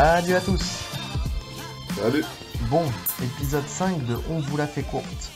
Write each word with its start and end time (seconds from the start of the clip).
Salut 0.00 0.34
à 0.34 0.40
tous 0.40 0.62
Salut 2.00 2.24
Bon, 2.70 2.84
épisode 3.20 3.66
5 3.66 4.06
de 4.06 4.16
On 4.30 4.38
vous 4.38 4.56
la 4.56 4.68
fait 4.68 4.84
courte. 4.84 5.32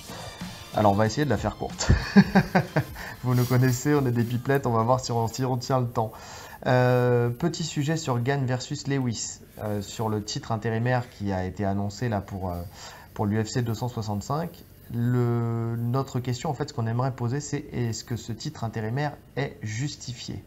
Alors 0.76 0.92
on 0.92 0.94
va 0.94 1.06
essayer 1.06 1.24
de 1.24 1.30
la 1.30 1.36
faire 1.36 1.56
courte. 1.56 1.90
vous 3.24 3.34
nous 3.34 3.44
connaissez, 3.44 3.92
on 3.92 4.06
est 4.06 4.12
des 4.12 4.22
pipelettes, 4.22 4.68
on 4.68 4.72
va 4.72 4.84
voir 4.84 5.00
si 5.00 5.10
on, 5.10 5.26
si 5.26 5.44
on 5.44 5.56
tient 5.56 5.80
le 5.80 5.88
temps. 5.88 6.12
Euh, 6.66 7.28
petit 7.28 7.64
sujet 7.64 7.96
sur 7.96 8.20
Gann 8.20 8.46
versus 8.46 8.86
Lewis, 8.86 9.40
euh, 9.64 9.82
sur 9.82 10.08
le 10.08 10.22
titre 10.22 10.52
intérimaire 10.52 11.10
qui 11.10 11.32
a 11.32 11.44
été 11.44 11.64
annoncé 11.64 12.08
là 12.08 12.20
pour, 12.20 12.52
euh, 12.52 12.62
pour 13.14 13.26
l'UFC 13.26 13.64
265. 13.64 14.62
Le, 14.94 15.74
notre 15.76 16.20
question, 16.20 16.50
en 16.50 16.54
fait, 16.54 16.68
ce 16.68 16.72
qu'on 16.72 16.86
aimerait 16.86 17.16
poser, 17.16 17.40
c'est 17.40 17.64
est-ce 17.72 18.04
que 18.04 18.14
ce 18.14 18.30
titre 18.30 18.62
intérimaire 18.62 19.16
est 19.34 19.58
justifié? 19.60 20.44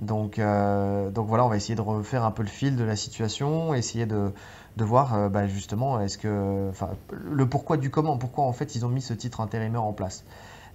Donc, 0.00 0.38
euh, 0.38 1.10
donc 1.10 1.28
voilà, 1.28 1.44
on 1.44 1.48
va 1.48 1.56
essayer 1.56 1.74
de 1.74 1.82
refaire 1.82 2.24
un 2.24 2.30
peu 2.30 2.42
le 2.42 2.48
fil 2.48 2.74
de 2.74 2.84
la 2.84 2.96
situation, 2.96 3.74
essayer 3.74 4.06
de, 4.06 4.32
voir 4.78 5.14
euh, 5.14 5.28
bah, 5.28 5.46
justement 5.46 6.00
est-ce 6.00 6.16
que, 6.16 6.70
le 7.12 7.46
pourquoi 7.46 7.76
du 7.76 7.90
comment, 7.90 8.16
pourquoi 8.16 8.44
en 8.44 8.52
fait 8.54 8.74
ils 8.74 8.86
ont 8.86 8.88
mis 8.88 9.02
ce 9.02 9.12
titre 9.12 9.40
intérimaire 9.42 9.82
en 9.82 9.92
place. 9.92 10.24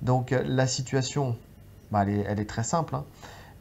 Donc 0.03 0.31
euh, 0.31 0.43
la 0.45 0.67
situation, 0.67 1.35
bah, 1.91 2.05
elle, 2.07 2.39
est, 2.39 2.45
très 2.45 2.63
simple. 2.63 2.95
Hein. 2.95 3.03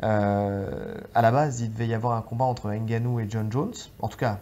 À 0.02 1.22
la 1.22 1.30
base, 1.30 1.62
il 1.62 1.72
devait 1.72 1.86
y 1.86 1.94
avoir 1.94 2.14
un 2.14 2.22
combat 2.22 2.44
entre 2.44 2.70
Ngannou 2.70 3.20
et 3.20 3.26
John 3.30 3.50
Jones. 3.50 3.72
En 4.00 4.08
tout 4.08 4.18
cas, 4.18 4.40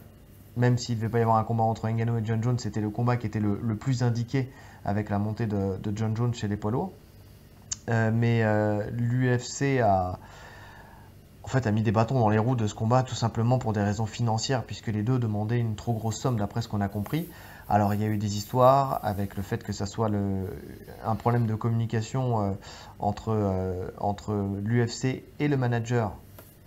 même 0.56 0.76
s'il 0.76 0.96
ne 0.96 1.02
devait 1.02 1.10
pas 1.10 1.18
y 1.20 1.22
avoir 1.22 1.36
un 1.36 1.44
combat 1.44 1.62
entre 1.62 1.88
Ngannou 1.88 2.18
et 2.18 2.24
John 2.24 2.42
Jones, 2.42 2.58
c'était 2.58 2.80
le 2.80 2.90
combat 2.90 3.16
qui 3.16 3.28
était 3.28 3.38
le, 3.38 3.76
plus 3.76 4.02
indiqué 4.02 4.50
avec 4.84 5.08
la 5.08 5.20
montée 5.20 5.46
de, 5.46 5.76
de, 5.80 5.96
John 5.96 6.16
Jones 6.16 6.34
chez 6.34 6.48
les 6.48 6.56
poids 6.56 6.72
lourds. 6.72 6.90
Mais 7.86 8.42
l'UFC 8.90 9.78
a 9.80 10.18
en 11.44 11.48
fait, 11.48 11.66
a 11.66 11.72
mis 11.72 11.82
des 11.82 11.92
bâtons 11.92 12.18
dans 12.20 12.28
les 12.28 12.38
roues 12.38 12.54
de 12.54 12.66
ce 12.66 12.74
combat 12.74 13.02
tout 13.02 13.14
simplement 13.14 13.58
pour 13.58 13.72
des 13.72 13.82
raisons 13.82 14.06
financières, 14.06 14.62
puisque 14.62 14.86
les 14.88 15.02
deux 15.02 15.18
demandaient 15.18 15.58
une 15.58 15.74
trop 15.74 15.92
grosse 15.92 16.16
somme 16.16 16.36
d'après 16.36 16.62
ce 16.62 16.68
qu'on 16.68 16.80
a 16.80 16.88
compris. 16.88 17.28
Alors 17.68 17.94
il 17.94 18.00
y 18.00 18.04
a 18.04 18.06
eu 18.06 18.18
des 18.18 18.36
histoires 18.36 19.00
avec 19.02 19.36
le 19.36 19.42
fait 19.42 19.62
que 19.62 19.72
ça 19.72 19.86
soit 19.86 20.10
un 21.04 21.14
problème 21.16 21.46
de 21.46 21.54
communication 21.54 22.42
euh, 22.42 22.50
entre, 22.98 23.30
euh, 23.30 23.88
entre 23.98 24.34
l'UFC 24.62 25.24
et 25.40 25.48
le 25.48 25.56
manager 25.56 26.12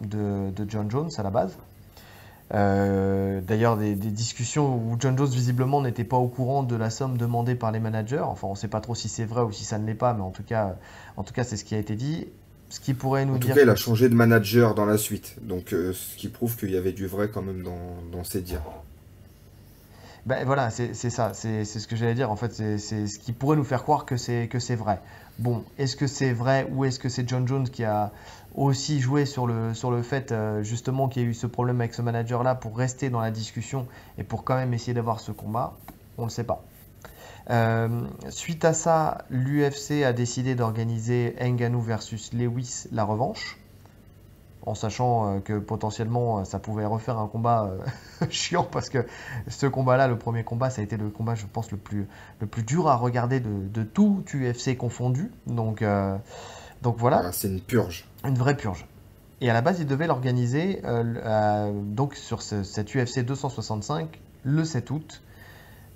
de, 0.02 0.52
de, 0.52 0.70
John 0.70 0.90
Jones 0.90 1.09
à 1.18 1.23
la 1.23 1.30
base. 1.30 1.58
Euh, 2.53 3.42
D'ailleurs, 3.42 3.78
des, 3.78 3.96
des, 3.96 4.12
discussions 4.12 4.76
où 4.76 4.96
John 5.00 5.18
Jones 5.18 5.30
visiblement 5.30 5.81
n'était 5.81 6.03
pas 6.03 6.18
au 6.18 6.28
courant 6.28 6.64
de 6.64 6.76
la 6.76 6.90
somme 6.90 7.18
demandée 7.18 7.56
par 7.56 7.72
les 7.72 7.80
managers. 7.80 8.20
Enfin, 8.20 8.48
on 8.48 8.52
ne 8.52 8.58
sait 8.58 8.68
pas 8.68 8.81
trop 8.81 8.96
si 8.96 9.09
c'est 9.09 9.26
vrai 9.26 9.42
ou 9.42 9.52
si 9.52 9.64
ça 9.64 9.80
ne 9.80 9.86
l'est 9.86 9.96
pas, 9.96 10.14
mais 10.14 10.22
en 10.22 10.31
tout 10.31 10.44
cas, 10.44 10.76
en 11.18 11.23
tout 11.23 11.34
cas, 11.34 11.44
c'est 11.44 11.58
ce 11.58 11.66
qui 11.66 11.76
a 11.76 11.80
été 11.80 11.96
dit. 11.96 12.28
Ce 12.69 12.80
qui 12.80 12.94
pourrait 12.94 13.25
nous 13.25 13.35
en 13.35 13.38
dire. 13.38 13.49
tout 13.52 13.55
cas, 13.55 13.63
il 13.63 13.69
a 13.69 13.75
changé 13.75 14.09
de 14.09 14.16
manager 14.16 14.75
dans 14.75 14.85
la 14.85 14.97
suite. 14.97 15.35
Donc, 15.41 15.73
euh, 15.73 15.94
ce 15.94 16.16
qui 16.17 16.27
prouve 16.30 16.55
qu'il 16.58 16.72
y 16.72 16.77
avait 16.77 16.94
du 16.94 17.07
vrai 17.07 17.30
quand 17.31 17.41
même 17.41 17.63
dans, 17.63 18.02
dans 18.11 18.23
ses 18.23 18.41
dires. 18.41 18.61
Ben 20.25 20.44
voilà, 20.44 20.72
c'est 20.72 20.95
ça, 20.95 21.33
c'est 21.35 21.66
ce 21.66 21.88
que 21.88 21.95
j'allais 21.95 22.16
dire. 22.16 22.31
En 22.31 22.35
fait, 22.35 22.52
c'est 22.52 23.05
ce 23.05 23.19
qui 23.19 23.31
pourrait 23.31 23.57
nous 23.57 23.63
faire 23.63 23.83
croire 23.83 24.05
que 24.05 24.17
c'est 24.17 24.47
que 24.47 24.57
c'est 24.57 24.75
vrai. 24.75 24.99
Bon, 25.38 25.63
est-ce 25.77 25.95
que 25.95 26.07
c'est 26.07 26.33
vrai 26.33 26.67
ou 26.72 26.83
est-ce 26.83 26.97
que 26.97 27.09
c'est 27.09 27.30
John 27.30 27.47
Jones 27.47 27.69
qui 27.69 27.83
a 27.83 28.11
aussi 28.55 29.00
joué 29.02 29.27
sur 29.27 29.45
le, 29.45 29.75
sur 29.75 29.91
le 29.91 30.01
fait 30.01 30.31
euh, 30.31 30.63
justement 30.63 31.09
qu'il 31.09 31.22
y 31.22 31.25
a 31.25 31.29
eu 31.29 31.35
ce 31.35 31.45
problème 31.45 31.79
avec 31.79 31.94
ce 31.94 32.01
manager-là 32.01 32.56
pour 32.56 32.75
rester 32.75 33.11
dans 33.11 33.19
la 33.19 33.29
discussion 33.29 33.85
et 34.17 34.23
pour 34.23 34.44
quand 34.44 34.56
même 34.56 34.73
essayer 34.73 34.95
d'avoir 34.95 35.19
ce 35.19 35.31
combat? 35.31 35.73
On 36.17 36.23
ne 36.23 36.28
le 36.28 36.31
sait 36.31 36.44
pas. 36.44 36.63
Euh, 37.50 38.07
suite 38.29 38.66
à 38.66 38.73
ça, 38.73 39.19
l'UFC 39.29 40.03
a 40.03 40.13
décidé 40.13 40.56
d'organiser 40.56 41.35
Ngannou 41.39 41.81
versus 41.81 42.33
Lewis 42.33 42.88
la 42.91 43.03
revanche, 43.03 43.59
en 44.66 44.73
sachant 44.73 45.28
euh, 45.35 45.39
que 45.39 45.59
potentiellement 45.59 46.44
ça 46.44 46.57
pouvait 46.57 46.85
refaire 46.85 47.19
un 47.19 47.28
combat 47.28 47.69
euh, 48.22 48.25
chiant 48.29 48.63
parce 48.63 48.89
que 48.89 49.05
ce 49.47 49.67
combat-là, 49.67 50.07
le 50.07 50.17
premier 50.17 50.44
combat, 50.44 50.69
ça 50.69 50.81
a 50.81 50.84
été 50.84 50.97
le 50.97 51.09
combat, 51.09 51.35
je 51.35 51.45
pense, 51.45 51.72
le 51.72 51.78
plus, 51.78 52.07
le 52.39 52.47
plus 52.47 52.63
dur 52.63 52.88
à 52.88 52.95
regarder 52.95 53.39
de, 53.39 53.67
de 53.67 53.84
tout 53.84 54.23
UFC 54.34 54.75
confondu. 54.75 55.31
Donc, 55.45 55.81
euh, 55.81 56.17
donc 56.81 56.97
voilà. 56.97 57.17
voilà 57.17 57.31
C'est 57.31 57.47
une 57.47 57.61
purge. 57.61 58.07
Une 58.23 58.35
vraie 58.35 58.57
purge. 58.57 58.88
Et 59.41 59.50
à 59.50 59.53
la 59.53 59.61
base, 59.61 59.79
ils 59.79 59.85
devaient 59.85 60.07
l'organiser 60.07 60.81
donc 61.94 62.16
sur 62.16 62.41
ce, 62.41 62.63
cette 62.63 62.95
UFC 62.95 63.19
265 63.19 64.19
le 64.44 64.63
7 64.63 64.91
août. 64.91 65.22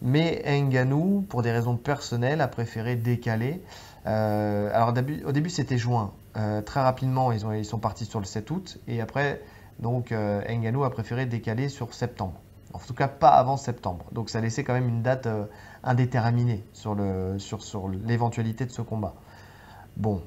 Mais 0.01 0.43
Ngannou, 0.45 1.25
pour 1.27 1.41
des 1.41 1.51
raisons 1.51 1.75
personnelles, 1.75 2.41
a 2.41 2.47
préféré 2.47 2.95
décaler. 2.95 3.61
Euh, 4.05 4.69
alors 4.73 4.93
au 5.25 5.31
début 5.31 5.49
c'était 5.49 5.77
juin. 5.77 6.13
Euh, 6.37 6.61
très 6.61 6.81
rapidement 6.81 7.31
ils, 7.31 7.45
ont, 7.45 7.51
ils, 7.51 7.65
sont 7.65 7.79
partis 7.79 8.05
sur 8.05 8.19
le 8.19 8.25
7 8.25 8.49
août. 8.51 8.79
Et 8.87 9.01
après, 9.01 9.41
donc 9.79 10.11
euh, 10.11 10.41
a 10.41 10.89
préféré 10.89 11.25
décaler 11.25 11.69
sur 11.69 11.93
septembre. 11.93 12.39
En 12.73 12.79
tout 12.79 12.93
cas 12.93 13.07
pas 13.07 13.29
avant 13.29 13.57
septembre. 13.57 14.05
Donc 14.11 14.29
ça 14.29 14.39
laissait 14.39 14.63
quand 14.63 14.73
même 14.73 14.87
une 14.87 15.01
date 15.01 15.25
euh, 15.25 15.45
indéterminée 15.83 16.63
sur 16.73 16.95
l'éventualité 18.05 18.65
de 18.65 18.71
ce 18.71 18.81
combat. 18.81 19.15
Bon, 19.97 20.21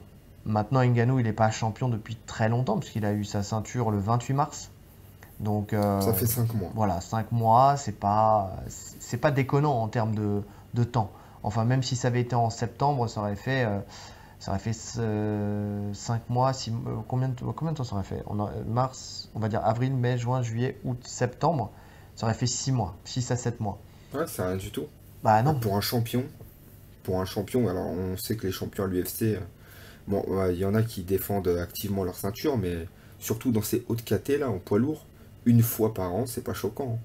maintenant 0.45 0.85
Ngannou 0.85 1.19
il 1.19 1.25
n'est 1.25 1.33
pas 1.33 1.51
champion 1.51 1.89
depuis 1.89 2.17
très 2.17 2.49
longtemps 2.49 2.79
puisqu'il 2.79 3.07
a 3.07 3.13
eu 3.13 3.25
sa 3.25 3.43
ceinture 3.43 3.91
le 3.91 3.99
28 3.99 4.35
mars. 4.35 4.71
Donc, 5.43 5.73
euh, 5.73 6.01
ça 6.01 6.13
fait 6.15 6.27
5 6.27 6.55
mois. 6.55 6.71
Voilà, 6.75 7.01
5 7.01 7.33
mois, 7.33 7.77
c'est 7.77 7.99
pas, 7.99 8.57
c'est 8.69 9.17
pas 9.17 9.33
déconnant 9.33 9.83
en 9.83 9.89
termes 9.89 10.15
de, 10.15 10.41
de, 10.75 10.85
temps. 10.85 11.11
Enfin, 11.43 11.65
même 11.65 11.83
si 11.83 11.97
ça 11.97 12.09
avait 12.09 12.21
été 12.21 12.37
en 12.37 12.49
septembre, 12.49 13.09
ça 13.09 13.21
aurait 13.21 13.35
fait, 13.35 13.65
euh, 13.65 13.81
ça 14.39 14.53
aurait 14.53 14.61
fait 14.61 14.73
5 14.73 15.01
euh, 15.01 15.93
mois. 16.29 16.53
Six, 16.53 16.73
combien, 17.09 17.29
de, 17.29 17.35
combien 17.35 17.73
de 17.73 17.77
temps 17.77 17.85
ça 17.85 17.97
aurait 17.97 18.05
fait? 18.05 18.23
On 18.29 18.39
a, 18.39 18.53
Mars, 18.69 19.31
on 19.35 19.41
va 19.41 19.49
dire 19.49 19.65
avril, 19.65 19.93
mai, 19.95 20.17
juin, 20.17 20.43
juillet, 20.43 20.79
août, 20.85 21.01
septembre. 21.05 21.73
Ça 22.15 22.27
aurait 22.27 22.35
fait 22.35 22.47
6 22.47 22.71
mois, 22.71 22.95
6 23.05 23.33
à 23.33 23.37
7 23.37 23.59
mois. 23.59 23.79
Ouais, 24.15 24.25
c'est 24.29 24.43
rien 24.43 24.57
du 24.57 24.71
tout. 24.71 24.87
Bah 25.25 25.43
non. 25.43 25.59
Pour 25.59 25.77
un 25.77 25.81
champion, 25.81 26.25
pour 27.03 27.21
un 27.21 27.25
champion, 27.25 27.69
alors 27.69 27.87
on 27.87 28.17
sait 28.17 28.37
que 28.37 28.47
les 28.47 28.53
champions 28.53 28.85
à 28.85 28.87
l'UFC, 28.87 29.41
bon, 30.07 30.25
il 30.51 30.59
y 30.59 30.65
en 30.65 30.75
a 30.75 30.83
qui 30.83 31.03
défendent 31.03 31.49
activement 31.49 32.05
leur 32.05 32.15
ceinture, 32.15 32.57
mais 32.59 32.87
surtout 33.19 33.51
dans 33.51 33.63
ces 33.63 33.85
hautes 33.89 34.05
KT 34.05 34.39
là, 34.39 34.51
en 34.51 34.59
poids 34.59 34.79
lourd 34.79 35.07
une 35.47 35.63
fois 35.63 35.95
par 35.95 36.15
an, 36.15 36.27
c'est 36.27 36.45
pas 36.45 36.55
choquant. 36.55 36.99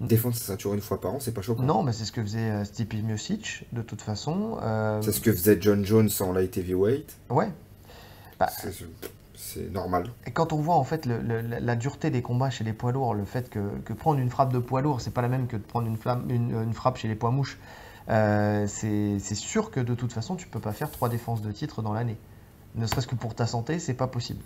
Défendre 0.00 0.34
sa 0.34 0.44
ceinture 0.44 0.72
une 0.72 0.80
fois 0.80 1.00
par 1.00 1.14
an, 1.14 1.20
c'est 1.20 1.34
pas 1.34 1.42
choquant. 1.42 1.62
Non, 1.62 1.82
mais 1.82 1.92
c'est 1.92 2.06
ce 2.06 2.12
que 2.12 2.22
faisait 2.22 2.50
euh, 2.50 2.64
Stipe 2.64 2.94
Miocic, 2.94 3.66
de 3.72 3.82
toute 3.82 4.00
façon. 4.00 4.58
Euh... 4.62 5.02
C'est 5.02 5.12
ce 5.12 5.20
que 5.20 5.30
faisait 5.30 5.58
John 5.60 5.84
Jones 5.84 6.08
en 6.20 6.32
light 6.32 6.56
heavyweight. 6.56 7.16
Ouais. 7.28 7.50
Bah, 8.38 8.48
c'est 9.34 9.70
normal. 9.70 10.10
Et 10.26 10.30
quand 10.30 10.52
on 10.52 10.56
voit 10.56 10.76
en 10.76 10.84
fait 10.84 11.04
le, 11.04 11.20
le, 11.20 11.42
la 11.42 11.76
dureté 11.76 12.10
des 12.10 12.22
combats 12.22 12.50
chez 12.50 12.64
les 12.64 12.72
poids 12.72 12.92
lourds, 12.92 13.14
le 13.14 13.24
fait 13.24 13.50
que, 13.50 13.58
que 13.84 13.92
prendre 13.92 14.20
une 14.20 14.30
frappe 14.30 14.52
de 14.52 14.58
poids 14.58 14.80
lourd, 14.80 15.00
c'est 15.00 15.10
pas 15.10 15.22
la 15.22 15.28
même 15.28 15.46
que 15.46 15.56
de 15.56 15.62
prendre 15.62 15.86
une, 15.86 15.96
flamme, 15.96 16.24
une, 16.30 16.52
une 16.52 16.72
frappe 16.72 16.96
chez 16.96 17.08
les 17.08 17.14
poids 17.14 17.30
mouches, 17.30 17.58
euh, 18.08 18.66
c'est 18.66 19.34
sûr 19.34 19.70
que 19.70 19.80
de 19.80 19.94
toute 19.94 20.12
façon, 20.12 20.36
tu 20.36 20.46
peux 20.46 20.60
pas 20.60 20.72
faire 20.72 20.90
trois 20.90 21.08
défenses 21.08 21.42
de 21.42 21.52
titre 21.52 21.82
dans 21.82 21.92
l'année. 21.92 22.16
Ne 22.74 22.86
serait-ce 22.86 23.06
que 23.06 23.16
pour 23.16 23.34
ta 23.34 23.46
santé, 23.46 23.78
c'est 23.78 23.94
pas 23.94 24.06
possible. 24.06 24.42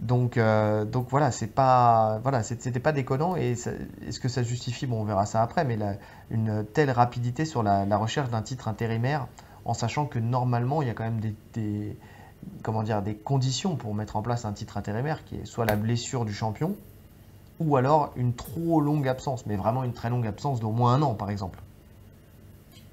Donc, 0.00 0.36
euh, 0.36 0.84
donc 0.84 1.08
voilà, 1.08 1.30
c'est 1.30 1.46
pas, 1.46 2.20
voilà, 2.22 2.42
c'était 2.42 2.80
pas 2.80 2.92
déconnant. 2.92 3.36
Et 3.36 3.52
est-ce 3.52 4.20
que 4.20 4.28
ça 4.28 4.42
justifie 4.42 4.86
Bon, 4.86 5.00
on 5.00 5.04
verra 5.04 5.26
ça 5.26 5.42
après. 5.42 5.64
Mais 5.64 5.76
la, 5.76 5.94
une 6.30 6.64
telle 6.64 6.90
rapidité 6.90 7.44
sur 7.44 7.62
la, 7.62 7.96
recherche 7.96 8.30
d'un 8.30 8.42
titre 8.42 8.68
intérimaire, 8.68 9.26
en 9.64 9.74
sachant 9.74 10.06
que 10.06 10.18
normalement, 10.18 10.82
il 10.82 10.88
y 10.88 10.90
a 10.90 10.94
quand 10.94 11.04
même 11.04 11.20
des, 11.54 11.96
comment 12.62 12.82
dire, 12.82 13.02
des 13.02 13.14
conditions 13.14 13.76
pour 13.76 13.94
mettre 13.94 14.16
en 14.16 14.22
place 14.22 14.44
un 14.44 14.52
titre 14.52 14.76
intérimaire, 14.76 15.24
qui 15.24 15.36
est 15.36 15.46
soit 15.46 15.64
la 15.64 15.76
blessure 15.76 16.24
du 16.24 16.34
champion, 16.34 16.76
ou 17.58 17.76
alors 17.76 18.12
une 18.16 18.34
trop 18.34 18.80
longue 18.80 19.08
absence, 19.08 19.46
mais 19.46 19.56
vraiment 19.56 19.82
une 19.82 19.94
très 19.94 20.10
longue 20.10 20.26
absence 20.26 20.60
d'au 20.60 20.70
moins 20.70 20.94
un 20.94 21.02
an, 21.02 21.14
par 21.14 21.30
exemple. 21.30 21.58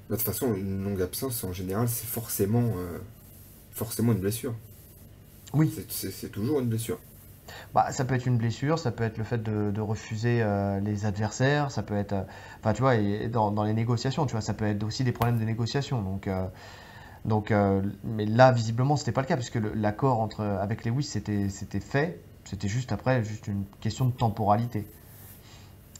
De 0.08 0.16
toute 0.16 0.24
façon, 0.24 0.54
une 0.54 0.84
longue 0.84 1.02
absence, 1.02 1.44
en 1.44 1.52
général, 1.52 1.88
c'est 1.88 2.06
forcément, 2.06 2.72
euh, 2.76 2.98
forcément 3.72 4.12
une 4.12 4.18
blessure. 4.18 4.54
Oui. 5.52 5.72
C'est 5.88 6.32
toujours 6.32 6.60
une 6.60 6.66
blessure. 6.66 6.98
Bah, 7.74 7.90
ça 7.92 8.04
peut 8.04 8.14
être 8.14 8.26
une 8.26 8.38
blessure, 8.38 8.78
ça 8.78 8.90
peut 8.90 9.04
être 9.04 9.18
le 9.18 9.24
fait 9.24 9.42
de, 9.42 9.70
de 9.70 9.80
refuser 9.80 10.40
euh, 10.42 10.80
les 10.80 11.06
adversaires, 11.06 11.70
ça 11.70 11.82
peut 11.82 11.96
être, 11.96 12.12
euh, 12.12 12.22
enfin 12.60 12.72
tu 12.72 12.82
vois, 12.82 12.96
et 12.96 13.28
dans, 13.28 13.50
dans, 13.50 13.64
les 13.64 13.74
négociations, 13.74 14.26
tu 14.26 14.32
vois, 14.32 14.40
ça 14.40 14.54
peut 14.54 14.64
être 14.64 14.82
aussi 14.84 15.04
des 15.04 15.12
problèmes 15.12 15.38
de 15.38 15.44
négociation. 15.44 16.02
Donc, 16.02 16.28
euh, 16.28 16.46
donc 17.24 17.54
mais 18.04 18.26
là 18.26 18.52
visiblement 18.52 18.96
c'était 18.96 19.10
pas 19.10 19.22
le 19.22 19.26
cas 19.26 19.36
puisque 19.36 19.58
l'accord 19.74 20.20
entre 20.20 20.42
avec 20.42 20.84
Lewis 20.84 21.04
c'était 21.04 21.48
c'était 21.48 21.80
fait, 21.80 22.20
c'était 22.44 22.68
juste 22.68 22.92
après 22.92 23.24
juste 23.24 23.46
une 23.46 23.64
question 23.80 24.04
de 24.04 24.12
temporalité. 24.12 24.86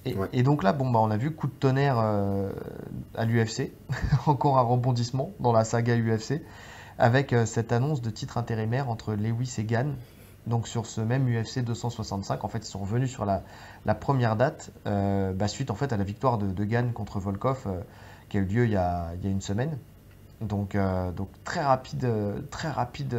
Et, 0.05 0.15
ouais. 0.15 0.29
et 0.35 0.43
donc 0.43 0.63
là, 0.63 0.75
bon 0.75 0.91
bah 0.91 0.99
on 1.01 1.11
a 1.11 1.17
vu 1.17 1.31
coup 1.31 1.47
de 1.47 1.53
tonnerre 1.55 1.97
à 1.99 3.25
l'UFC, 3.25 3.73
encore 4.27 4.59
un 4.59 4.63
rebondissement 4.63 5.33
dans 5.41 5.53
la 5.53 5.65
saga 5.65 5.97
UFC 5.97 6.43
avec 6.99 7.33
euh, 7.33 7.47
cette 7.47 7.73
annonce 7.73 8.01
de 8.03 8.11
titre 8.11 8.39
intérimaire 8.39 8.89
entre 8.89 9.15
Lewis 9.15 9.57
et 9.59 9.65
Gann. 9.65 9.95
Donc 10.47 10.69
sur 10.69 10.87
ce 10.87 11.01
même 11.01 11.27
UFC 11.27 11.61
265, 11.61 12.45
en 12.45 12.49
fait, 12.49 12.59
ils 12.59 12.71
sont 12.71 12.81
revenus 12.81 13.11
sur 13.11 13.25
la, 13.25 13.43
première 13.95 14.37
date, 14.37 14.73
euh, 14.87 15.33
bah, 15.33 15.49
suite 15.49 15.71
en 15.71 15.75
fait 15.75 15.93
à 15.93 15.97
la 15.97 16.05
victoire 16.05 16.37
de, 16.37 16.51
de 16.51 16.65
Gann 16.65 16.93
contre 16.93 17.19
Volkov, 17.19 17.65
euh, 17.67 17.81
qui 18.29 18.37
a 18.37 18.41
eu 18.41 18.45
lieu 18.45 18.65
il 18.67 18.73
y 18.73 18.77
a, 18.77 19.13
une 19.23 19.41
semaine. 19.41 19.79
Donc, 20.41 20.77
donc 21.17 21.29
très 21.45 21.63
rapide, 21.63 22.07
très 22.51 22.69
rapide 22.69 23.17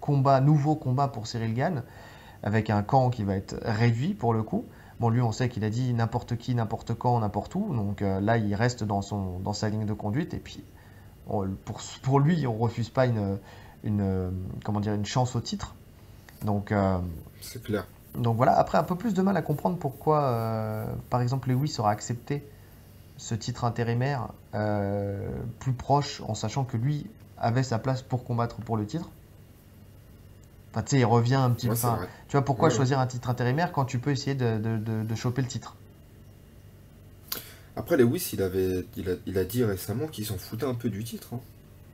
combat, 0.00 0.40
nouveau 0.40 0.74
combat 0.74 1.08
pour 1.08 1.26
Cyril 1.26 1.52
Gann, 1.52 1.82
avec 2.42 2.70
un 2.70 2.82
camp 2.82 3.10
qui 3.10 3.24
va 3.24 3.34
être 3.34 3.56
réduit 3.62 4.14
pour 4.14 4.32
le 4.32 4.42
coup. 4.42 4.64
Bon, 5.00 5.10
lui, 5.10 5.20
on 5.20 5.32
sait 5.32 5.50
qu'il 5.50 5.64
a 5.64 5.70
dit 5.70 5.92
n'importe 5.92 6.36
qui, 6.36 6.54
n'importe 6.54 6.94
quand, 6.94 7.18
n'importe 7.18 7.54
où. 7.56 7.74
Donc 7.74 8.00
là, 8.00 8.38
il 8.38 8.54
reste 8.54 8.84
dans, 8.84 9.02
son, 9.02 9.40
dans 9.40 9.52
sa 9.52 9.68
ligne 9.68 9.84
de 9.84 9.92
conduite. 9.92 10.32
Et 10.32 10.38
puis, 10.38 10.62
pour, 11.26 11.80
pour 12.02 12.20
lui, 12.20 12.46
on 12.46 12.56
refuse 12.56 12.90
pas 12.90 13.06
une, 13.06 13.38
une, 13.82 14.32
comment 14.64 14.80
dire, 14.80 14.94
une 14.94 15.06
chance 15.06 15.36
au 15.36 15.40
titre. 15.40 15.74
Donc, 16.44 16.72
euh, 16.72 16.98
c'est 17.40 17.62
clair. 17.62 17.86
Donc 18.14 18.36
voilà, 18.36 18.56
après, 18.56 18.78
un 18.78 18.84
peu 18.84 18.94
plus 18.94 19.14
de 19.14 19.22
mal 19.22 19.36
à 19.36 19.42
comprendre 19.42 19.76
pourquoi, 19.76 20.22
euh, 20.22 20.86
par 21.10 21.20
exemple, 21.20 21.48
Lewis 21.48 21.76
aura 21.78 21.90
accepté 21.90 22.46
ce 23.16 23.34
titre 23.34 23.64
intérimaire 23.64 24.28
plus 25.60 25.72
proche, 25.72 26.20
en 26.26 26.34
sachant 26.34 26.64
que 26.64 26.76
lui 26.76 27.06
avait 27.38 27.62
sa 27.62 27.78
place 27.78 28.02
pour 28.02 28.24
combattre 28.24 28.56
pour 28.56 28.76
le 28.76 28.86
titre. 28.86 29.10
Enfin, 30.70 30.82
tu 30.82 30.90
sais, 30.90 30.98
il 30.98 31.04
revient 31.04 31.36
un 31.36 31.50
petit 31.50 31.68
peu. 31.68 31.74
tu 31.74 32.32
vois, 32.32 32.44
pourquoi 32.44 32.68
choisir 32.68 32.98
un 32.98 33.06
titre 33.06 33.30
intérimaire 33.30 33.70
quand 33.70 33.84
tu 33.84 33.98
peux 34.00 34.10
essayer 34.10 34.34
de, 34.34 34.58
de, 34.58 35.04
de, 35.04 35.14
choper 35.14 35.40
le 35.40 35.46
titre? 35.46 35.76
Après, 37.76 37.96
Lewis, 37.96 38.30
il, 38.32 38.42
avait, 38.42 38.84
il, 38.96 39.10
a, 39.10 39.14
il 39.26 39.38
a 39.38 39.44
dit 39.44 39.64
récemment 39.64 40.06
qu'il 40.06 40.24
s'en 40.24 40.38
foutait 40.38 40.66
un 40.66 40.74
peu 40.74 40.90
du 40.90 41.02
titre. 41.04 41.28
Hein. 41.34 41.40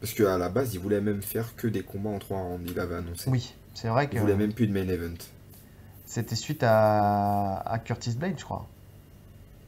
Parce 0.00 0.14
qu'à 0.14 0.38
la 0.38 0.48
base, 0.48 0.74
il 0.74 0.80
voulait 0.80 1.00
même 1.00 1.22
faire 1.22 1.56
que 1.56 1.66
des 1.66 1.82
combats 1.82 2.10
en 2.10 2.18
trois 2.18 2.38
rounds, 2.38 2.70
il 2.70 2.78
avait 2.78 2.96
annoncé. 2.96 3.30
Oui, 3.30 3.54
c'est 3.74 3.88
vrai 3.88 4.08
que. 4.08 4.14
Il 4.14 4.20
voulait 4.20 4.36
même 4.36 4.52
plus 4.52 4.66
de 4.66 4.72
main 4.72 4.88
event. 4.88 5.16
C'était 6.06 6.36
suite 6.36 6.62
à, 6.62 7.58
à 7.58 7.78
Curtis 7.78 8.12
Blade, 8.12 8.34
je 8.38 8.44
crois. 8.44 8.66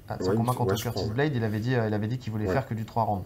À 0.08 0.18
son 0.22 0.34
combat 0.34 0.52
contre 0.52 0.74
Curtis 0.74 1.08
Blade, 1.10 1.34
il 1.34 1.44
avait 1.44 1.60
dit, 1.60 1.74
euh, 1.74 1.86
il 1.86 1.94
avait 1.94 2.08
dit 2.08 2.18
qu'il 2.18 2.32
voulait 2.32 2.46
faire 2.46 2.66
que 2.66 2.74
du 2.74 2.84
3 2.84 3.04
rounds. 3.04 3.24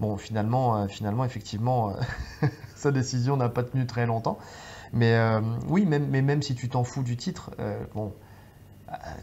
Bon, 0.00 0.16
finalement, 0.16 0.76
euh, 0.76 0.88
finalement 0.88 1.24
effectivement, 1.24 1.90
euh, 2.42 2.46
sa 2.76 2.90
décision 2.90 3.36
n'a 3.36 3.48
pas 3.48 3.62
tenu 3.62 3.86
très 3.86 4.04
longtemps. 4.04 4.38
Mais 4.92 5.14
euh, 5.14 5.40
oui, 5.68 5.86
même, 5.86 6.08
mais 6.10 6.22
même 6.22 6.42
si 6.42 6.54
tu 6.54 6.68
t'en 6.68 6.84
fous 6.84 7.02
du 7.02 7.16
titre, 7.16 7.50
bon, 7.94 8.12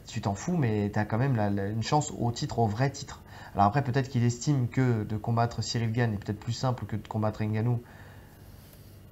tu 0.07 0.21
t'en 0.21 0.33
fous, 0.33 0.57
mais 0.57 0.89
tu 0.91 0.99
as 0.99 1.05
quand 1.05 1.17
même 1.17 1.37
une 1.37 1.83
chance 1.83 2.11
au 2.17 2.31
titre, 2.31 2.59
au 2.59 2.67
vrai 2.67 2.89
titre. 2.89 3.21
Alors 3.55 3.67
après, 3.67 3.83
peut-être 3.83 4.09
qu'il 4.09 4.23
estime 4.23 4.67
que 4.67 5.03
de 5.03 5.17
combattre 5.17 5.63
Cyril 5.63 5.91
Gann 5.91 6.13
est 6.13 6.17
peut-être 6.17 6.39
plus 6.39 6.53
simple 6.53 6.85
que 6.85 6.95
de 6.95 7.07
combattre 7.07 7.43
Ngannou. 7.43 7.81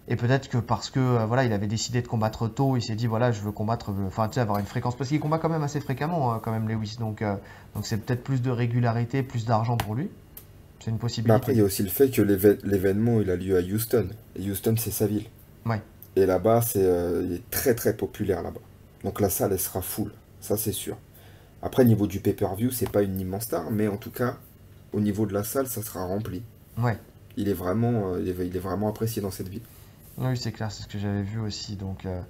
Et 0.09 0.15
peut-être 0.15 0.47
que 0.47 0.57
parce 0.57 0.89
que 0.89 1.25
voilà, 1.25 1.43
il 1.43 1.51
avait 1.51 1.67
décidé 1.67 2.01
de 2.01 2.07
combattre 2.07 2.47
tôt, 2.47 2.77
il 2.77 2.81
s'est 2.81 2.95
dit 2.95 3.07
voilà, 3.07 3.31
je 3.31 3.41
veux 3.41 3.51
combattre, 3.51 3.91
enfin 4.07 4.29
tu 4.29 4.35
sais, 4.35 4.39
avoir 4.39 4.57
une 4.59 4.65
fréquence 4.65 4.95
parce 4.95 5.09
qu'il 5.09 5.19
combat 5.19 5.37
quand 5.37 5.49
même 5.49 5.63
assez 5.63 5.81
fréquemment 5.81 6.31
hein, 6.31 6.39
quand 6.41 6.51
même 6.51 6.69
Lewis, 6.69 6.95
donc 6.97 7.21
donc 7.75 7.85
c'est 7.85 7.97
peut-être 7.97 8.23
plus 8.23 8.41
de 8.41 8.49
régularité, 8.49 9.21
plus 9.21 9.45
d'argent 9.45 9.75
pour 9.75 9.95
lui. 9.95 10.09
C'est 10.79 10.91
une 10.91 10.99
possibilité. 10.99 11.35
après, 11.35 11.53
il 11.53 11.57
y 11.57 11.61
a 11.61 11.65
aussi 11.65 11.83
le 11.83 11.89
fait 11.89 12.09
que 12.09 12.21
l'événement, 12.21 13.19
il 13.19 13.29
a 13.29 13.35
lieu 13.35 13.57
à 13.57 13.61
Houston. 13.61 14.07
Et 14.37 14.49
Houston, 14.49 14.75
c'est 14.77 14.91
sa 14.91 15.07
ville. 15.07 15.25
Ouais. 15.65 15.81
Et 16.15 16.25
là-bas, 16.25 16.61
c'est 16.61 16.83
euh, 16.83 17.23
il 17.25 17.33
est 17.33 17.49
très 17.51 17.75
très 17.75 17.95
populaire 17.95 18.41
là-bas. 18.41 18.61
Donc 19.03 19.19
la 19.19 19.29
salle, 19.29 19.51
elle 19.51 19.59
sera 19.59 19.81
full. 19.81 20.11
Ça, 20.47 20.55
c'est 20.55 20.71
sûr. 20.71 20.95
Après, 21.61 21.83
niveau 21.83 22.07
du 22.07 22.21
pay-per-view, 22.21 22.71
c'est 22.71 22.89
pas 22.89 23.01
une 23.01 23.19
immense 23.19 23.43
star, 23.43 23.69
mais 23.69 23.89
en 23.89 23.97
tout 23.97 24.11
cas, 24.11 24.37
au 24.93 25.01
niveau 25.01 25.25
de 25.25 25.33
la 25.33 25.43
salle, 25.43 25.67
ça 25.67 25.81
sera 25.81 26.05
rempli. 26.05 26.41
Ouais. 26.77 26.97
Il 27.35 27.49
est 27.49 27.53
vraiment, 27.53 28.13
euh, 28.13 28.21
il, 28.21 28.29
est, 28.29 28.59
vraiment 28.59 28.87
apprécié 28.87 29.21
dans 29.21 29.29
cette 29.29 29.49
ville. 29.49 29.63
Oui, 30.17 30.37
c'est 30.37 30.53
clair, 30.53 30.71
c'est 30.71 30.83
ce 30.83 30.87
que 30.87 30.99
j'avais 30.99 31.21
vu 31.21 31.41
aussi. 31.41 31.75
Donc, 31.75 32.05
euh, 32.05 32.21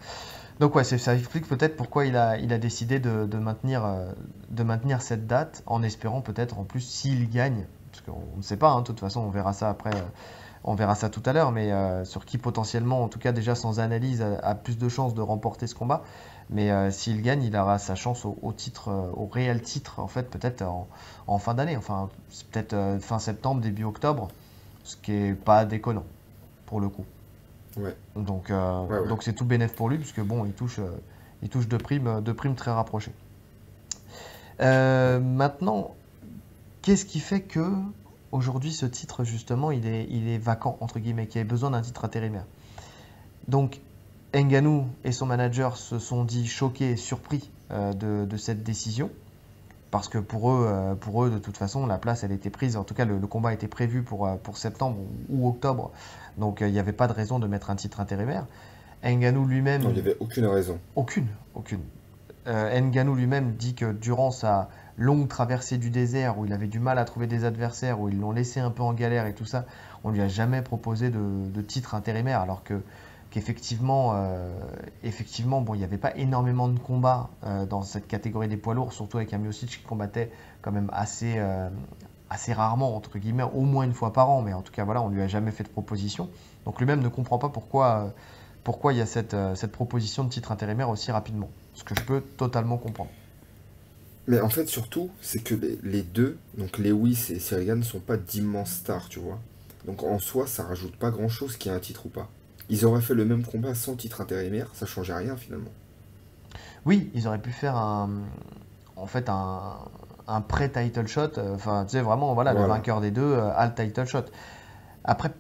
donc 0.59 0.73
ouais, 0.73 0.83
ça 0.83 1.15
explique 1.15 1.47
peut-être 1.47 1.75
pourquoi 1.75 2.07
il 2.07 2.15
a, 2.15 2.39
il 2.39 2.51
a 2.51 2.57
décidé 2.57 2.99
de, 2.99 3.27
de 3.27 3.37
maintenir, 3.37 3.85
de 4.49 4.63
maintenir 4.63 5.03
cette 5.03 5.27
date, 5.27 5.61
en 5.67 5.83
espérant 5.83 6.21
peut-être 6.21 6.57
en 6.57 6.63
plus 6.63 6.81
s'il 6.81 7.29
gagne, 7.29 7.67
parce 7.91 8.01
qu'on 8.01 8.37
ne 8.37 8.41
sait 8.41 8.57
pas, 8.57 8.71
hein, 8.71 8.81
de 8.81 8.85
toute 8.85 8.99
façon, 8.99 9.21
on 9.21 9.29
verra 9.29 9.53
ça 9.53 9.69
après, 9.69 9.93
euh, 9.93 10.01
on 10.63 10.75
verra 10.75 10.95
ça 10.95 11.09
tout 11.09 11.23
à 11.25 11.33
l'heure, 11.33 11.51
mais 11.51 11.71
euh, 11.71 12.05
sur 12.05 12.25
qui 12.25 12.37
potentiellement, 12.37 13.03
en 13.03 13.07
tout 13.07 13.19
cas 13.19 13.31
déjà 13.31 13.55
sans 13.55 13.79
analyse, 13.79 14.21
a, 14.21 14.55
plus 14.55 14.77
de 14.77 14.89
chances 14.89 15.13
de 15.13 15.21
remporter 15.21 15.67
ce 15.67 15.75
combat. 15.75 16.03
Mais 16.49 16.71
euh, 16.71 16.91
s'il 16.91 17.21
gagne, 17.21 17.43
il 17.43 17.55
aura 17.55 17.77
sa 17.77 17.95
chance 17.95 18.25
au, 18.25 18.53
titre, 18.53 18.89
au 19.15 19.27
réel 19.27 19.61
titre, 19.61 19.99
en 19.99 20.07
fait, 20.07 20.29
peut-être 20.29 20.63
en, 21.27 21.37
fin 21.39 21.53
d'année, 21.53 21.75
enfin, 21.75 22.09
peut-être 22.51 22.97
fin 23.01 23.19
septembre, 23.19 23.61
début 23.61 23.83
octobre, 23.83 24.29
ce 24.83 24.95
qui 24.95 25.11
est 25.11 25.33
pas 25.33 25.65
déconnant, 25.65 26.05
pour 26.65 26.79
le 26.79 26.87
coup. 26.87 27.05
Ouais. 27.75 27.95
Donc, 28.15 28.49
donc 28.49 29.23
c'est 29.23 29.33
tout 29.33 29.45
bénéf 29.45 29.75
pour 29.75 29.89
lui, 29.89 29.97
puisque 29.97 30.21
bon, 30.21 30.45
il 30.45 30.53
touche, 30.53 30.79
il 31.41 31.49
touche 31.49 31.67
deux 31.67 31.77
primes, 31.77 32.21
deux 32.21 32.33
primes 32.33 32.55
très 32.55 32.71
rapprochées. 32.71 33.13
maintenant, 34.59 35.91
Qu'est-ce 36.87 37.03
qui 37.03 37.19
fait 37.19 37.41
que 37.41 37.69
aujourd'hui 38.31 38.71
ce 38.71 38.85
titre 38.85 39.25
justement 39.25 39.71
il 39.71 39.85
est, 39.85 40.07
il 40.09 40.29
est 40.29 40.37
vacant 40.37 40.77
entre 40.79 40.99
guillemets, 40.99 41.27
qu'il 41.27 41.39
y 41.39 41.41
a 41.41 41.43
besoin 41.43 41.71
d'un 41.71 41.81
titre 41.81 42.05
intérimaire? 42.05 42.45
Donc 43.49 43.81
Nganou 44.43 44.87
et 45.03 45.11
son 45.11 45.25
manager 45.25 45.77
se 45.77 45.99
sont 45.99 46.23
dit 46.23 46.47
choqués 46.47 46.91
et 46.91 46.95
surpris 46.97 47.49
euh, 47.71 47.93
de, 47.93 48.37
cette 48.37 48.63
décision 48.63 49.09
parce 49.91 50.09
que 50.09 50.17
pour 50.17 50.51
eux, 50.51 50.65
euh, 50.67 50.95
pour 50.95 51.23
eux 51.23 51.29
de 51.29 51.37
toute 51.37 51.57
façon 51.57 51.85
la 51.85 51.97
place 51.97 52.23
elle 52.23 52.31
était 52.31 52.49
prise, 52.49 52.77
en 52.77 52.83
tout 52.83 52.93
cas 52.93 53.05
le, 53.05 53.19
combat 53.19 53.53
était 53.53 53.67
prévu 53.67 54.03
pour, 54.03 54.27
euh, 54.27 54.35
pour 54.35 54.57
septembre 54.57 54.97
ou 55.29 55.47
octobre, 55.47 55.91
donc 56.37 56.59
il 56.61 56.71
n'y 56.71 56.79
avait 56.79 56.93
pas 56.93 57.07
de 57.07 57.13
raison 57.13 57.39
de 57.39 57.47
mettre 57.47 57.69
un 57.69 57.75
titre 57.75 57.99
intérimaire. 57.99 58.45
Nganou 59.03 59.45
lui-même... 59.45 59.83
il 59.83 59.93
n'y 59.93 59.99
avait 59.99 60.17
aucune 60.19 60.45
raison. 60.45 60.79
Aucune, 60.95 61.27
aucune. 61.53 61.81
Nganou 62.45 63.13
lui-même 63.13 63.55
dit 63.55 63.75
que 63.75 63.91
durant 63.91 64.31
sa 64.31 64.69
longue 64.97 65.27
traversée 65.27 65.77
du 65.77 65.89
désert 65.89 66.37
où 66.39 66.45
il 66.45 66.53
avait 66.53 66.67
du 66.67 66.79
mal 66.79 66.97
à 66.97 67.05
trouver 67.05 67.27
des 67.27 67.45
adversaires, 67.45 67.99
où 67.99 68.09
ils 68.09 68.19
l'ont 68.19 68.31
laissé 68.31 68.59
un 68.59 68.71
peu 68.71 68.83
en 68.83 68.93
galère 68.93 69.27
et 69.27 69.33
tout 69.33 69.45
ça, 69.45 69.65
on 70.03 70.09
lui 70.09 70.21
a 70.21 70.27
jamais 70.27 70.61
proposé 70.61 71.09
de, 71.09 71.61
titre 71.61 71.95
intérimaire, 71.95 72.41
alors 72.41 72.63
que 72.63 72.81
qu'effectivement, 73.31 74.13
euh, 74.15 74.49
effectivement, 75.03 75.61
bon, 75.61 75.73
il 75.73 75.79
n'y 75.79 75.83
avait 75.83 75.97
pas 75.97 76.15
énormément 76.15 76.67
de 76.67 76.79
combats 76.79 77.29
euh, 77.43 77.65
dans 77.65 77.83
cette 77.83 78.07
catégorie 78.07 78.47
des 78.47 78.57
poids 78.57 78.73
lourds, 78.73 78.93
surtout 78.93 79.17
avec 79.17 79.33
un 79.33 79.37
Miocic 79.37 79.69
qui 79.69 79.79
combattait 79.79 80.31
quand 80.61 80.71
même 80.71 80.89
assez, 80.93 81.35
euh, 81.37 81.69
assez 82.29 82.53
rarement, 82.53 82.95
entre 82.95 83.17
guillemets, 83.17 83.43
au 83.43 83.61
moins 83.61 83.83
une 83.83 83.93
fois 83.93 84.13
par 84.13 84.29
an, 84.29 84.41
mais 84.41 84.53
en 84.53 84.61
tout 84.61 84.71
cas, 84.71 84.83
voilà, 84.83 85.01
on 85.01 85.09
lui 85.09 85.21
a 85.21 85.27
jamais 85.27 85.51
fait 85.51 85.63
de 85.63 85.69
proposition. 85.69 86.29
Donc 86.65 86.79
lui-même 86.79 87.01
ne 87.01 87.09
comprend 87.09 87.37
pas 87.37 87.49
pourquoi, 87.49 88.13
pourquoi 88.63 88.93
il 88.93 88.99
y 88.99 89.01
a 89.01 89.05
cette, 89.05 89.35
cette 89.55 89.71
proposition 89.71 90.23
de 90.23 90.29
titre 90.29 90.51
intérimaire 90.51 90.89
aussi 90.89 91.11
rapidement, 91.11 91.49
ce 91.73 91.83
que 91.83 91.95
je 91.95 92.03
peux 92.03 92.21
totalement 92.21 92.77
comprendre. 92.77 93.09
Mais 94.27 94.41
en 94.41 94.49
fait, 94.49 94.67
surtout, 94.67 95.09
c'est 95.21 95.41
que 95.41 95.55
les, 95.83 96.01
deux, 96.01 96.37
donc 96.57 96.77
Lewis 96.77 97.27
et 97.29 97.39
Cyril 97.39 97.75
ne 97.75 97.81
sont 97.81 98.01
pas 98.01 98.17
d'immenses 98.17 98.71
stars, 98.71 99.07
tu 99.07 99.19
vois. 99.19 99.39
Donc 99.85 100.03
en 100.03 100.19
soi, 100.19 100.47
ça 100.47 100.63
rajoute 100.63 100.97
pas 100.97 101.11
grand 101.11 101.29
chose 101.29 101.55
qu'il 101.55 101.71
y 101.71 101.73
ait 101.73 101.77
un 101.77 101.81
titre 101.81 102.07
ou 102.07 102.09
pas. 102.09 102.29
Ils 102.69 102.85
auraient 102.85 103.01
fait 103.01 103.13
le 103.13 103.25
même 103.25 103.45
combat 103.45 103.75
sans 103.75 103.95
titre 103.95 104.21
intérimaire, 104.21 104.69
ça 104.73 104.85
changeait 104.85 105.13
rien 105.13 105.35
finalement. 105.35 105.71
Oui, 106.85 107.09
ils 107.13 107.27
auraient 107.27 107.41
pu 107.41 107.51
faire 107.51 107.75
un, 107.75 108.09
en 108.95 109.07
fait 109.07 109.29
un, 109.29 109.77
un 110.27 110.41
pré-title 110.41 111.07
shot. 111.07 111.37
Euh, 111.37 111.55
enfin, 111.55 111.85
tu 111.85 111.91
sais, 111.91 112.01
vraiment, 112.01 112.33
voilà, 112.33 112.53
le 112.53 112.65
vainqueur 112.65 113.01
des 113.01 113.11
deux 113.11 113.21
euh, 113.21 113.51
a 113.55 113.67
le 113.67 113.73
title 113.73 114.05
shot. 114.05 114.25
Après, 115.03 115.31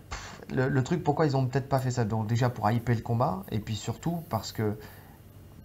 le, 0.53 0.69
le, 0.69 0.83
truc, 0.83 1.03
pourquoi 1.03 1.25
ils 1.25 1.35
ont 1.35 1.45
peut-être 1.45 1.67
pas 1.67 1.79
fait 1.79 1.91
ça? 1.91 2.05
Donc 2.05 2.27
déjà 2.27 2.49
pour 2.49 2.69
hyper 2.71 2.95
le 2.95 3.01
combat, 3.01 3.43
et 3.51 3.59
puis 3.59 3.75
surtout 3.75 4.23
parce 4.29 4.51
que 4.51 4.77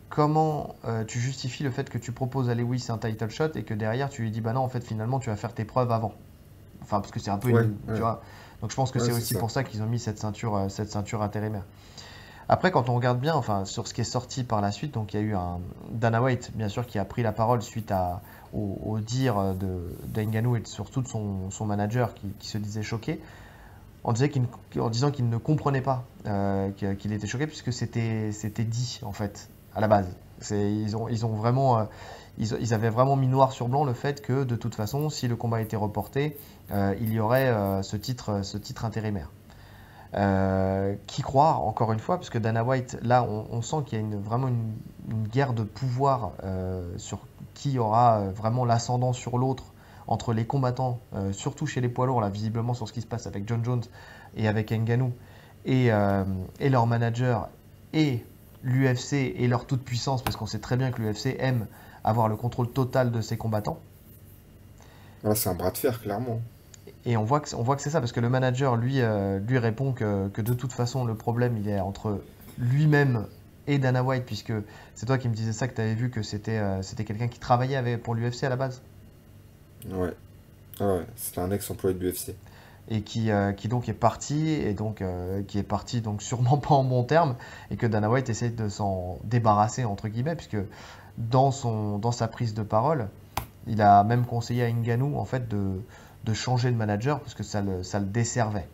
comment 0.08 0.74
euh, 0.84 1.04
tu 1.04 1.20
justifies 1.20 1.62
le 1.62 1.70
fait 1.70 1.88
que 1.88 1.98
tu 1.98 2.12
proposes 2.12 2.50
à 2.50 2.54
Lewis 2.54 2.86
un 2.90 2.98
title 2.98 3.30
shot 3.30 3.52
et 3.54 3.62
que 3.62 3.72
derrière 3.72 4.10
tu 4.10 4.22
lui 4.22 4.30
dis 4.30 4.42
bah 4.42 4.52
non 4.52 4.60
en 4.60 4.68
fait 4.68 4.84
finalement 4.84 5.18
tu 5.20 5.30
vas 5.30 5.36
faire 5.36 5.54
tes 5.54 5.64
preuves 5.64 5.90
avant? 5.90 6.12
Enfin 6.82 7.00
parce 7.00 7.12
que 7.12 7.20
c'est 7.20 7.30
un 7.30 7.38
peu 7.38 7.50
une, 7.50 7.76
tu 7.94 8.00
vois. 8.00 8.22
Donc 8.62 8.70
je 8.70 8.76
pense 8.76 8.92
que 8.92 9.00
c'est 9.00 9.12
aussi 9.12 9.34
pour 9.34 9.50
ça 9.50 9.64
qu'ils 9.64 9.82
ont 9.82 9.86
mis 9.86 9.98
cette 9.98 10.18
ceinture 10.18 10.56
euh, 10.56 10.68
cette 10.68 10.90
ceinture 10.90 11.20
intérimaire. 11.20 11.64
Après 12.48 12.70
quand 12.70 12.88
on 12.88 12.94
regarde 12.94 13.20
bien 13.20 13.34
enfin 13.34 13.64
sur 13.64 13.86
ce 13.86 13.94
qui 13.94 14.00
est 14.00 14.04
sorti 14.04 14.44
par 14.44 14.60
la 14.60 14.72
suite 14.72 14.94
donc 14.94 15.12
il 15.12 15.20
y 15.20 15.22
a 15.22 15.26
eu 15.26 15.34
un 15.34 15.60
Dana 15.90 16.22
White 16.22 16.52
bien 16.54 16.68
sûr 16.68 16.86
qui 16.86 16.98
a 16.98 17.04
pris 17.04 17.22
la 17.22 17.32
parole 17.32 17.62
suite 17.62 17.90
à 17.90 18.22
au, 18.52 18.98
dire 19.00 19.54
de 19.54 19.96
d'Enganou 20.06 20.56
et 20.56 20.62
surtout 20.64 21.00
de 21.02 21.08
son, 21.08 21.50
son 21.50 21.64
manager 21.64 22.12
qui, 22.14 22.28
qui, 22.38 22.48
se 22.48 22.58
disait 22.58 22.82
choqué 22.82 23.20
en, 24.04 24.12
disait 24.12 24.30
en 24.78 24.90
disant 24.90 25.10
qu'il 25.10 25.28
ne 25.28 25.38
comprenait 25.38 25.80
pas 25.80 26.04
euh, 26.26 26.70
qu'il 26.72 27.12
était 27.12 27.26
choqué 27.26 27.46
puisque 27.46 27.72
c'était 27.72 28.30
dit 28.64 29.00
en 29.02 29.12
fait 29.12 29.48
à 29.74 29.80
la 29.80 29.88
base. 29.88 30.08
Ils 30.50 30.96
ont, 30.96 31.34
vraiment, 31.34 31.78
euh, 31.78 31.84
ils, 32.38 32.74
avaient 32.74 32.90
vraiment 32.90 33.16
mis 33.16 33.28
noir 33.28 33.52
sur 33.52 33.68
blanc 33.68 33.84
le 33.84 33.92
fait 33.92 34.22
que 34.22 34.44
de 34.44 34.56
toute 34.56 34.74
façon, 34.74 35.08
si 35.10 35.28
le 35.28 35.36
combat 35.36 35.60
était 35.60 35.76
reporté, 35.76 36.36
euh, 36.70 36.94
il 37.00 37.12
y 37.12 37.20
aurait 37.20 37.48
euh, 37.48 37.82
ce, 37.82 37.96
titre, 37.96 38.42
ce 38.42 38.58
titre 38.58 38.84
intérimaire. 38.84 39.30
qui 41.06 41.22
croire, 41.22 41.62
encore 41.62 41.92
une 41.92 41.98
fois, 41.98 42.18
puisque 42.18 42.38
Dana 42.38 42.64
White, 42.64 42.98
là, 43.02 43.24
on, 43.24 43.62
sent 43.62 43.76
qu'il 43.86 44.00
y 44.00 44.14
a 44.14 44.16
vraiment 44.18 44.48
une, 44.48 44.74
guerre 45.32 45.54
de 45.54 45.62
pouvoir 45.62 46.32
sur 46.98 47.20
qui 47.54 47.78
aura 47.78 48.28
vraiment 48.34 48.64
l'ascendant 48.64 49.12
sur 49.12 49.38
l'autre 49.38 49.64
entre 50.06 50.34
les 50.34 50.44
combattants, 50.44 50.98
surtout 51.32 51.66
chez 51.66 51.80
les 51.80 51.88
poids 51.88 52.06
lourds, 52.06 52.20
là, 52.20 52.28
visiblement 52.28 52.74
sur 52.74 52.86
ce 52.88 52.92
qui 52.92 53.00
se 53.00 53.06
passe 53.06 53.26
avec 53.26 53.48
John 53.48 53.64
Jones 53.64 53.84
et 54.36 54.48
avec 54.48 54.70
Nganou, 54.70 55.12
et, 55.64 55.86
et 56.60 56.68
leur 56.68 56.86
manager, 56.86 57.48
et 57.94 58.22
l'UFC 58.62 59.34
et 59.36 59.48
leur 59.48 59.66
toute 59.66 59.84
puissance, 59.84 60.22
parce 60.22 60.36
qu'on 60.36 60.46
sait 60.46 60.58
très 60.58 60.76
bien 60.76 60.90
que 60.90 61.02
l'UFC 61.02 61.36
aime 61.38 61.66
avoir 62.04 62.28
le 62.28 62.36
contrôle 62.36 62.70
total 62.70 63.10
de 63.10 63.20
ses 63.20 63.36
combattants. 63.36 63.80
c'est 65.34 65.48
un 65.48 65.54
bras 65.54 65.70
de 65.70 65.78
fer, 65.78 66.00
clairement. 66.00 66.40
Et 67.04 67.16
on 67.16 67.24
voit 67.24 67.40
que, 67.40 67.54
voit 67.56 67.76
que 67.76 67.82
c'est 67.82 67.90
ça, 67.90 68.00
parce 68.00 68.12
que 68.12 68.20
le 68.20 68.28
manager, 68.28 68.76
lui, 68.76 69.00
euh, 69.00 69.38
lui 69.40 69.58
répond 69.58 69.92
que, 69.92 70.28
de 70.40 70.54
toute 70.54 70.72
façon, 70.72 71.04
le 71.04 71.14
problème, 71.14 71.56
il 71.56 71.68
est 71.68 71.80
entre 71.80 72.22
lui-même 72.58 73.26
et 73.66 73.78
Dana 73.78 74.02
White, 74.02 74.24
puisque 74.24 74.52
c'est 74.94 75.06
toi 75.06 75.18
qui 75.18 75.28
me 75.28 75.34
disais 75.34 75.52
ça, 75.52 75.68
que 75.68 75.74
tu 75.74 75.80
avais 75.80 75.94
vu 75.94 76.10
que 76.10 76.22
c'était 76.22 76.58
euh, 76.58 76.82
c'était 76.82 77.04
quelqu'un 77.04 77.28
qui 77.28 77.38
travaillait 77.38 77.76
avec, 77.76 78.02
pour 78.02 78.14
l'UFC 78.14 78.44
à 78.44 78.48
la 78.48 78.56
base. 78.56 78.82
Ouais. 79.88 80.12
Ah 80.80 80.96
ouais, 80.96 81.06
c'était 81.16 81.40
un 81.40 81.50
ex-employé 81.50 81.96
de 81.96 82.04
l'UFC. 82.04 82.34
Et 82.88 83.02
qui, 83.02 83.30
euh, 83.30 83.52
qui 83.52 83.68
donc 83.68 83.88
est 83.88 83.94
parti, 83.94 84.50
et 84.50 84.74
donc 84.74 85.00
euh, 85.00 85.42
qui 85.44 85.58
est 85.58 85.62
parti 85.62 86.00
donc 86.00 86.20
sûrement 86.22 86.58
pas 86.58 86.74
en 86.74 86.84
bon 86.84 87.04
terme, 87.04 87.36
et 87.70 87.76
que 87.76 87.86
Dana 87.86 88.10
White 88.10 88.28
essaie 88.28 88.50
de 88.50 88.68
s'en 88.68 89.18
débarrasser, 89.24 89.84
entre 89.84 90.08
guillemets, 90.08 90.36
puisque 90.36 90.58
dans, 91.16 91.50
son, 91.50 91.98
dans 91.98 92.12
sa 92.12 92.28
prise 92.28 92.54
de 92.54 92.62
parole, 92.62 93.08
il 93.66 93.80
a 93.82 94.02
même 94.04 94.24
conseillé 94.24 94.64
à 94.64 94.70
Ngannou 94.70 95.16
en 95.16 95.24
fait 95.24 95.48
de, 95.48 95.80
de 96.24 96.34
changer 96.34 96.70
de 96.70 96.76
manager 96.76 97.20
parce 97.20 97.34
que 97.34 97.42
ça 97.42 97.62
le, 97.62 97.82
ça 97.82 98.00
le 98.00 98.06
desservait. 98.06 98.66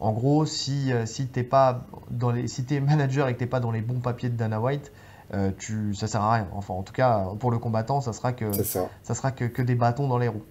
En 0.00 0.12
gros, 0.12 0.46
si, 0.46 0.92
euh, 0.92 1.04
si 1.04 1.26
t'es 1.26 1.42
pas 1.42 1.84
dans 2.10 2.30
les, 2.30 2.48
si 2.48 2.64
es 2.70 2.80
manager 2.80 3.28
et 3.28 3.34
que 3.34 3.38
t'es 3.38 3.46
pas 3.46 3.60
dans 3.60 3.70
les 3.70 3.82
bons 3.82 4.00
papiers 4.00 4.30
de 4.30 4.36
Dana 4.36 4.60
White, 4.60 4.92
euh, 5.32 5.50
tu, 5.58 5.94
ça 5.94 6.08
sert 6.08 6.22
à 6.22 6.34
rien. 6.34 6.48
Enfin, 6.54 6.74
en 6.74 6.82
tout 6.82 6.92
cas, 6.92 7.28
pour 7.38 7.50
le 7.50 7.58
combattant, 7.58 8.00
ça 8.00 8.12
sera 8.12 8.32
que, 8.32 8.52
ça. 8.52 8.88
ça. 9.02 9.14
sera 9.14 9.30
que, 9.30 9.44
que, 9.44 9.62
des 9.62 9.74
bâtons 9.74 10.08
dans 10.08 10.18
les 10.18 10.28
roues. 10.28 10.42